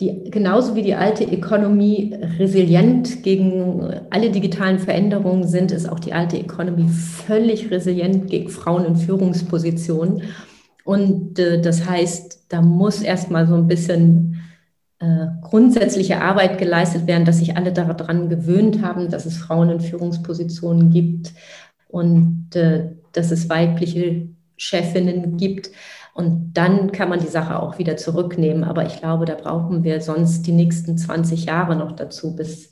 die 0.00 0.28
genauso 0.30 0.74
wie 0.74 0.82
die 0.82 0.94
alte 0.94 1.24
Economy 1.24 2.12
resilient 2.38 3.22
gegen 3.22 3.80
alle 4.10 4.30
digitalen 4.30 4.80
Veränderungen 4.80 5.46
sind, 5.46 5.70
ist 5.70 5.88
auch 5.88 6.00
die 6.00 6.12
alte 6.12 6.36
Economy 6.36 6.88
völlig 6.88 7.70
resilient 7.70 8.28
gegen 8.28 8.48
Frauen 8.48 8.84
in 8.84 8.96
Führungspositionen. 8.96 10.22
Und 10.84 11.38
äh, 11.38 11.60
das 11.60 11.88
heißt, 11.88 12.46
da 12.48 12.60
muss 12.60 13.02
erstmal 13.02 13.46
so 13.46 13.54
ein 13.54 13.68
bisschen 13.68 14.42
äh, 14.98 15.26
grundsätzliche 15.42 16.20
Arbeit 16.20 16.58
geleistet 16.58 17.06
werden, 17.06 17.24
dass 17.24 17.38
sich 17.38 17.56
alle 17.56 17.72
daran 17.72 18.28
gewöhnt 18.28 18.82
haben, 18.82 19.10
dass 19.10 19.26
es 19.26 19.36
Frauen 19.36 19.70
in 19.70 19.80
Führungspositionen 19.80 20.90
gibt 20.90 21.32
und 21.88 22.48
äh, 22.56 22.90
dass 23.16 23.30
es 23.30 23.48
weibliche 23.48 24.28
Chefinnen 24.56 25.36
gibt. 25.36 25.70
Und 26.14 26.52
dann 26.54 26.92
kann 26.92 27.08
man 27.08 27.20
die 27.20 27.26
Sache 27.26 27.60
auch 27.60 27.78
wieder 27.78 27.96
zurücknehmen. 27.96 28.62
Aber 28.62 28.86
ich 28.86 29.00
glaube, 29.00 29.24
da 29.24 29.34
brauchen 29.34 29.82
wir 29.82 30.00
sonst 30.00 30.46
die 30.46 30.52
nächsten 30.52 30.96
20 30.96 31.46
Jahre 31.46 31.74
noch 31.74 31.92
dazu, 31.92 32.36
bis, 32.36 32.70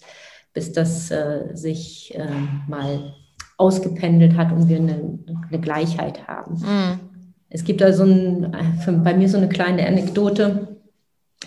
bis 0.52 0.72
das 0.72 1.10
äh, 1.10 1.48
sich 1.54 2.14
äh, 2.14 2.26
mal 2.68 3.14
ausgependelt 3.56 4.36
hat 4.36 4.52
und 4.52 4.68
wir 4.68 4.76
eine, 4.78 5.18
eine 5.48 5.60
Gleichheit 5.60 6.26
haben. 6.28 6.54
Mhm. 6.54 7.00
Es 7.48 7.64
gibt 7.64 7.80
da 7.80 7.92
so 7.92 8.04
ein, 8.04 8.50
bei 9.04 9.14
mir 9.14 9.28
so 9.28 9.36
eine 9.36 9.48
kleine 9.48 9.86
Anekdote. 9.86 10.78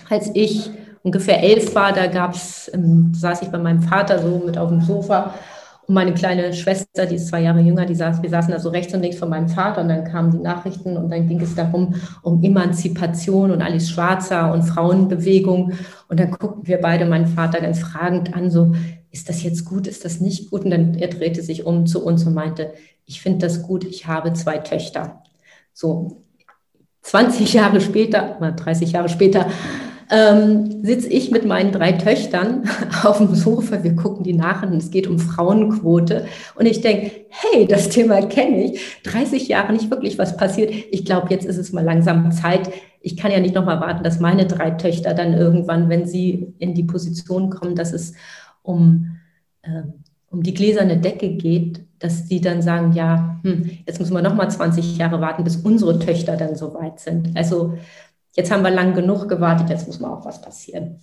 Als 0.09 0.29
ich 0.33 0.69
ungefähr 1.01 1.41
elf 1.41 1.73
war, 1.75 1.93
da 1.93 2.07
gab's, 2.07 2.69
ähm, 2.73 3.13
saß 3.13 3.41
ich 3.41 3.49
bei 3.49 3.57
meinem 3.57 3.81
Vater 3.81 4.19
so 4.19 4.43
mit 4.45 4.57
auf 4.57 4.69
dem 4.69 4.81
Sofa 4.81 5.33
und 5.87 5.93
meine 5.93 6.13
kleine 6.13 6.53
Schwester, 6.53 7.05
die 7.05 7.15
ist 7.15 7.27
zwei 7.27 7.41
Jahre 7.41 7.59
jünger, 7.59 7.85
die 7.85 7.95
saß, 7.95 8.21
wir 8.21 8.29
saßen 8.29 8.51
da 8.51 8.59
so 8.59 8.69
rechts 8.69 8.93
und 8.93 9.01
links 9.01 9.17
von 9.17 9.29
meinem 9.29 9.49
Vater 9.49 9.81
und 9.81 9.89
dann 9.89 10.03
kamen 10.03 10.31
die 10.31 10.39
Nachrichten 10.39 10.97
und 10.97 11.09
dann 11.11 11.27
ging 11.27 11.39
es 11.41 11.55
darum, 11.55 11.95
um 12.23 12.43
Emanzipation 12.43 13.51
und 13.51 13.61
Alice 13.61 13.89
Schwarzer 13.89 14.51
und 14.51 14.63
Frauenbewegung. 14.63 15.73
Und 16.07 16.19
dann 16.19 16.31
guckten 16.31 16.67
wir 16.67 16.81
beide 16.81 17.05
meinen 17.05 17.27
Vater 17.27 17.61
ganz 17.61 17.79
fragend 17.79 18.33
an, 18.35 18.49
so, 18.49 18.73
ist 19.11 19.29
das 19.29 19.43
jetzt 19.43 19.65
gut, 19.65 19.87
ist 19.87 20.03
das 20.05 20.19
nicht 20.19 20.49
gut? 20.49 20.65
Und 20.65 20.71
dann 20.71 20.95
er 20.95 21.07
drehte 21.07 21.41
sich 21.41 21.65
um 21.65 21.85
zu 21.85 22.03
uns 22.03 22.25
und 22.25 22.33
meinte, 22.33 22.73
ich 23.05 23.21
finde 23.21 23.45
das 23.45 23.61
gut, 23.61 23.83
ich 23.83 24.07
habe 24.07 24.33
zwei 24.33 24.57
Töchter. 24.57 25.23
So 25.71 26.23
20 27.03 27.53
Jahre 27.53 27.79
später, 27.79 28.37
30 28.39 28.91
Jahre 28.91 29.09
später, 29.09 29.45
ähm, 30.11 30.83
sitze 30.83 31.07
ich 31.07 31.31
mit 31.31 31.45
meinen 31.45 31.71
drei 31.71 31.93
Töchtern 31.93 32.69
auf 33.03 33.17
dem 33.17 33.33
Sofa, 33.33 33.83
wir 33.83 33.95
gucken 33.95 34.23
die 34.23 34.33
Nachrichten, 34.33 34.77
es 34.77 34.91
geht 34.91 35.07
um 35.07 35.19
Frauenquote 35.19 36.27
und 36.55 36.65
ich 36.65 36.81
denke, 36.81 37.11
hey, 37.29 37.67
das 37.67 37.89
Thema 37.89 38.21
kenne 38.27 38.65
ich, 38.65 39.01
30 39.03 39.47
Jahre 39.47 39.73
nicht 39.73 39.89
wirklich 39.89 40.17
was 40.17 40.37
passiert. 40.37 40.71
Ich 40.91 41.05
glaube, 41.05 41.27
jetzt 41.29 41.45
ist 41.45 41.57
es 41.57 41.73
mal 41.73 41.83
langsam 41.83 42.31
Zeit. 42.31 42.69
Ich 43.01 43.17
kann 43.17 43.31
ja 43.31 43.39
nicht 43.39 43.55
noch 43.55 43.65
mal 43.65 43.79
warten, 43.79 44.03
dass 44.03 44.19
meine 44.19 44.45
drei 44.45 44.71
Töchter 44.71 45.13
dann 45.13 45.33
irgendwann, 45.33 45.89
wenn 45.89 46.05
sie 46.05 46.53
in 46.59 46.73
die 46.73 46.83
Position 46.83 47.49
kommen, 47.49 47.75
dass 47.75 47.93
es 47.93 48.13
um, 48.61 49.17
äh, 49.61 49.83
um 50.29 50.43
die 50.43 50.53
gläserne 50.53 50.97
Decke 50.97 51.29
geht, 51.35 51.81
dass 51.99 52.25
die 52.25 52.41
dann 52.41 52.61
sagen, 52.61 52.93
ja, 52.93 53.39
hm, 53.43 53.69
jetzt 53.87 53.99
müssen 53.99 54.13
wir 54.13 54.21
noch 54.21 54.35
mal 54.35 54.49
20 54.49 54.97
Jahre 54.97 55.21
warten, 55.21 55.43
bis 55.43 55.55
unsere 55.57 55.97
Töchter 55.97 56.35
dann 56.35 56.55
so 56.55 56.73
weit 56.73 56.99
sind. 56.99 57.35
Also 57.35 57.77
jetzt 58.35 58.51
haben 58.51 58.63
wir 58.63 58.71
lang 58.71 58.93
genug 58.93 59.27
gewartet, 59.27 59.69
jetzt 59.69 59.87
muss 59.87 59.99
mal 59.99 60.11
auch 60.11 60.25
was 60.25 60.41
passieren. 60.41 60.99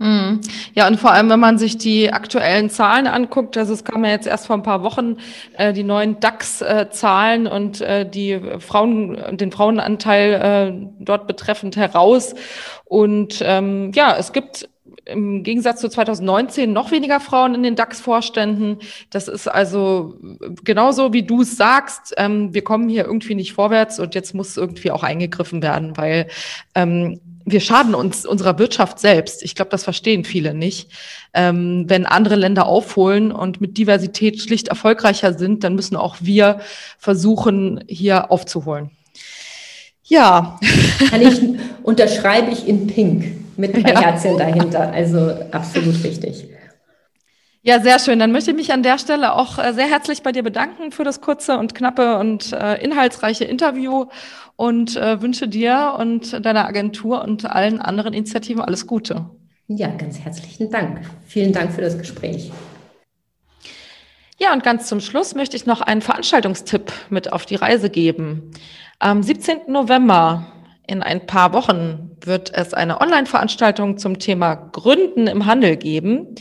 Mhm. 0.00 0.40
Ja, 0.74 0.88
und 0.88 0.98
vor 0.98 1.12
allem, 1.12 1.28
wenn 1.28 1.40
man 1.40 1.58
sich 1.58 1.76
die 1.76 2.10
aktuellen 2.10 2.70
Zahlen 2.70 3.06
anguckt, 3.06 3.58
also 3.58 3.74
es 3.74 3.84
kam 3.84 4.02
ja 4.02 4.12
jetzt 4.12 4.26
erst 4.26 4.46
vor 4.46 4.56
ein 4.56 4.62
paar 4.62 4.82
Wochen 4.82 5.18
äh, 5.58 5.74
die 5.74 5.82
neuen 5.82 6.18
DAX-Zahlen 6.20 7.44
äh, 7.44 7.50
und 7.50 7.82
äh, 7.82 8.08
die 8.08 8.40
Frauen, 8.60 9.36
den 9.36 9.52
Frauenanteil 9.52 10.32
äh, 10.32 11.04
dort 11.04 11.26
betreffend 11.26 11.76
heraus. 11.76 12.34
Und 12.86 13.42
ähm, 13.44 13.92
ja, 13.94 14.16
es 14.16 14.32
gibt 14.32 14.70
im 15.04 15.42
Gegensatz 15.42 15.80
zu 15.80 15.88
2019 15.88 16.72
noch 16.72 16.90
weniger 16.90 17.20
Frauen 17.20 17.54
in 17.54 17.62
den 17.62 17.76
DAX-Vorständen. 17.76 18.78
Das 19.10 19.28
ist 19.28 19.48
also 19.48 20.14
genauso, 20.64 21.12
wie 21.12 21.22
du 21.22 21.42
es 21.42 21.56
sagst. 21.56 22.14
Ähm, 22.16 22.54
wir 22.54 22.62
kommen 22.62 22.88
hier 22.88 23.04
irgendwie 23.04 23.34
nicht 23.34 23.52
vorwärts 23.52 23.98
und 23.98 24.14
jetzt 24.14 24.34
muss 24.34 24.56
irgendwie 24.56 24.90
auch 24.90 25.02
eingegriffen 25.02 25.62
werden, 25.62 25.96
weil 25.96 26.28
ähm, 26.74 27.20
wir 27.44 27.60
schaden 27.60 27.94
uns 27.94 28.26
unserer 28.26 28.58
Wirtschaft 28.58 28.98
selbst. 28.98 29.42
Ich 29.42 29.54
glaube, 29.54 29.70
das 29.70 29.84
verstehen 29.84 30.24
viele 30.24 30.54
nicht. 30.54 30.90
Ähm, 31.32 31.84
wenn 31.88 32.06
andere 32.06 32.36
Länder 32.36 32.66
aufholen 32.66 33.32
und 33.32 33.60
mit 33.60 33.78
Diversität 33.78 34.40
schlicht 34.40 34.68
erfolgreicher 34.68 35.32
sind, 35.34 35.64
dann 35.64 35.74
müssen 35.74 35.96
auch 35.96 36.16
wir 36.20 36.60
versuchen, 36.98 37.82
hier 37.88 38.30
aufzuholen. 38.30 38.90
Ja. 40.10 40.58
Kann 41.08 41.22
ich, 41.22 41.40
unterschreibe 41.84 42.50
ich 42.50 42.66
in 42.66 42.88
Pink 42.88 43.24
mit 43.56 43.74
drei 43.74 43.92
ja. 43.92 44.00
Herzchen 44.00 44.36
dahinter. 44.36 44.92
Also 44.92 45.32
absolut 45.52 46.02
richtig. 46.02 46.48
Ja, 47.62 47.78
sehr 47.80 47.98
schön. 48.00 48.18
Dann 48.18 48.32
möchte 48.32 48.50
ich 48.50 48.56
mich 48.56 48.72
an 48.72 48.82
der 48.82 48.98
Stelle 48.98 49.34
auch 49.34 49.58
äh, 49.58 49.72
sehr 49.72 49.86
herzlich 49.86 50.22
bei 50.22 50.32
dir 50.32 50.42
bedanken 50.42 50.90
für 50.90 51.04
das 51.04 51.20
kurze 51.20 51.58
und 51.58 51.74
knappe 51.74 52.18
und 52.18 52.52
äh, 52.52 52.82
inhaltsreiche 52.82 53.44
Interview 53.44 54.06
und 54.56 54.96
äh, 54.96 55.22
wünsche 55.22 55.46
dir 55.46 55.94
und 55.96 56.44
deiner 56.44 56.66
Agentur 56.66 57.22
und 57.22 57.48
allen 57.48 57.80
anderen 57.80 58.12
Initiativen 58.12 58.62
alles 58.62 58.86
Gute. 58.86 59.26
Ja, 59.68 59.88
ganz 59.88 60.18
herzlichen 60.18 60.70
Dank. 60.70 61.02
Vielen 61.26 61.52
Dank 61.52 61.72
für 61.72 61.82
das 61.82 61.96
Gespräch. 61.96 62.50
Ja, 64.42 64.54
und 64.54 64.62
ganz 64.62 64.88
zum 64.88 65.00
Schluss 65.00 65.34
möchte 65.34 65.54
ich 65.54 65.66
noch 65.66 65.82
einen 65.82 66.00
Veranstaltungstipp 66.00 66.90
mit 67.10 67.30
auf 67.30 67.44
die 67.44 67.56
Reise 67.56 67.90
geben. 67.90 68.52
Am 68.98 69.22
17. 69.22 69.70
November 69.70 70.46
in 70.86 71.02
ein 71.02 71.26
paar 71.26 71.52
Wochen 71.52 72.16
wird 72.22 72.50
es 72.54 72.72
eine 72.72 73.02
Online-Veranstaltung 73.02 73.98
zum 73.98 74.18
Thema 74.18 74.54
Gründen 74.54 75.26
im 75.26 75.44
Handel 75.44 75.76
geben. 75.76 76.36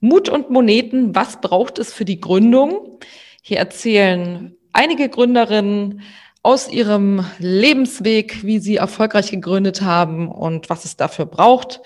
Mut 0.00 0.28
und 0.28 0.50
Moneten, 0.50 1.14
was 1.14 1.40
braucht 1.40 1.78
es 1.78 1.92
für 1.92 2.04
die 2.04 2.20
Gründung? 2.20 2.98
Hier 3.40 3.58
erzählen 3.58 4.56
einige 4.72 5.08
Gründerinnen 5.08 6.02
aus 6.42 6.68
ihrem 6.68 7.24
Lebensweg, 7.38 8.42
wie 8.42 8.58
sie 8.58 8.76
erfolgreich 8.78 9.30
gegründet 9.30 9.80
haben 9.80 10.28
und 10.28 10.70
was 10.70 10.84
es 10.84 10.96
dafür 10.96 11.26
braucht. 11.26 11.82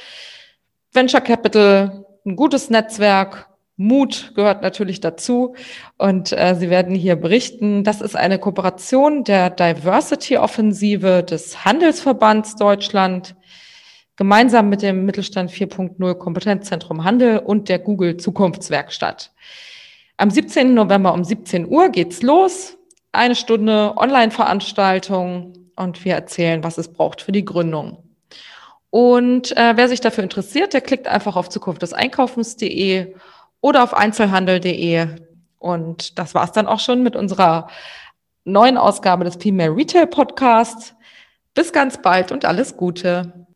Venture 0.95 1.21
Capital, 1.21 2.07
ein 2.25 2.37
gutes 2.37 2.71
Netzwerk, 2.71 3.49
Mut 3.79 4.33
gehört 4.35 4.61
natürlich 4.61 5.01
dazu. 5.01 5.55
Und 5.97 6.33
äh, 6.33 6.57
Sie 6.59 6.69
werden 6.69 6.95
hier 6.95 7.17
berichten, 7.17 7.85
das 7.85 8.01
ist 8.01 8.17
eine 8.17 8.39
Kooperation 8.39 9.25
der 9.25 9.51
Diversity-Offensive 9.51 11.23
des 11.23 11.65
Handelsverbands 11.65 12.57
Deutschland, 12.57 13.37
gemeinsam 14.17 14.69
mit 14.69 14.83
dem 14.83 15.07
Mittelstand 15.07 15.51
4.0 15.53 16.15
Kompetenzzentrum 16.17 17.05
Handel 17.05 17.39
und 17.39 17.69
der 17.69 17.79
Google 17.79 18.17
Zukunftswerkstatt. 18.17 19.33
Am 20.17 20.31
17. 20.31 20.75
November 20.75 21.15
um 21.15 21.23
17 21.23 21.69
Uhr 21.69 21.89
geht's 21.91 22.23
los. 22.23 22.77
Eine 23.13 23.37
Stunde 23.37 23.95
Online-Veranstaltung 23.97 25.53
und 25.77 26.05
wir 26.05 26.15
erzählen, 26.15 26.65
was 26.65 26.79
es 26.79 26.93
braucht 26.93 27.23
für 27.23 27.31
die 27.31 27.45
Gründung. 27.45 28.03
Und 28.91 29.57
äh, 29.57 29.77
wer 29.77 29.89
sich 29.89 30.01
dafür 30.01 30.25
interessiert, 30.25 30.73
der 30.73 30.81
klickt 30.81 31.07
einfach 31.07 31.37
auf 31.37 31.49
Zukunft 31.49 31.83
des 31.83 31.93
oder 33.61 33.83
auf 33.83 33.95
einzelhandel.de. 33.95 35.09
Und 35.59 36.19
das 36.19 36.35
war's 36.35 36.53
dann 36.53 36.67
auch 36.67 36.81
schon 36.81 37.03
mit 37.03 37.17
unserer 37.17 37.69
neuen 38.45 38.79
Ausgabe 38.79 39.25
des 39.25 39.37
Female 39.37 39.75
Retail 39.75 40.07
Podcasts. 40.07 40.95
Bis 41.55 41.73
ganz 41.73 42.01
bald 42.01 42.31
und 42.31 42.45
alles 42.45 42.77
Gute. 42.77 43.47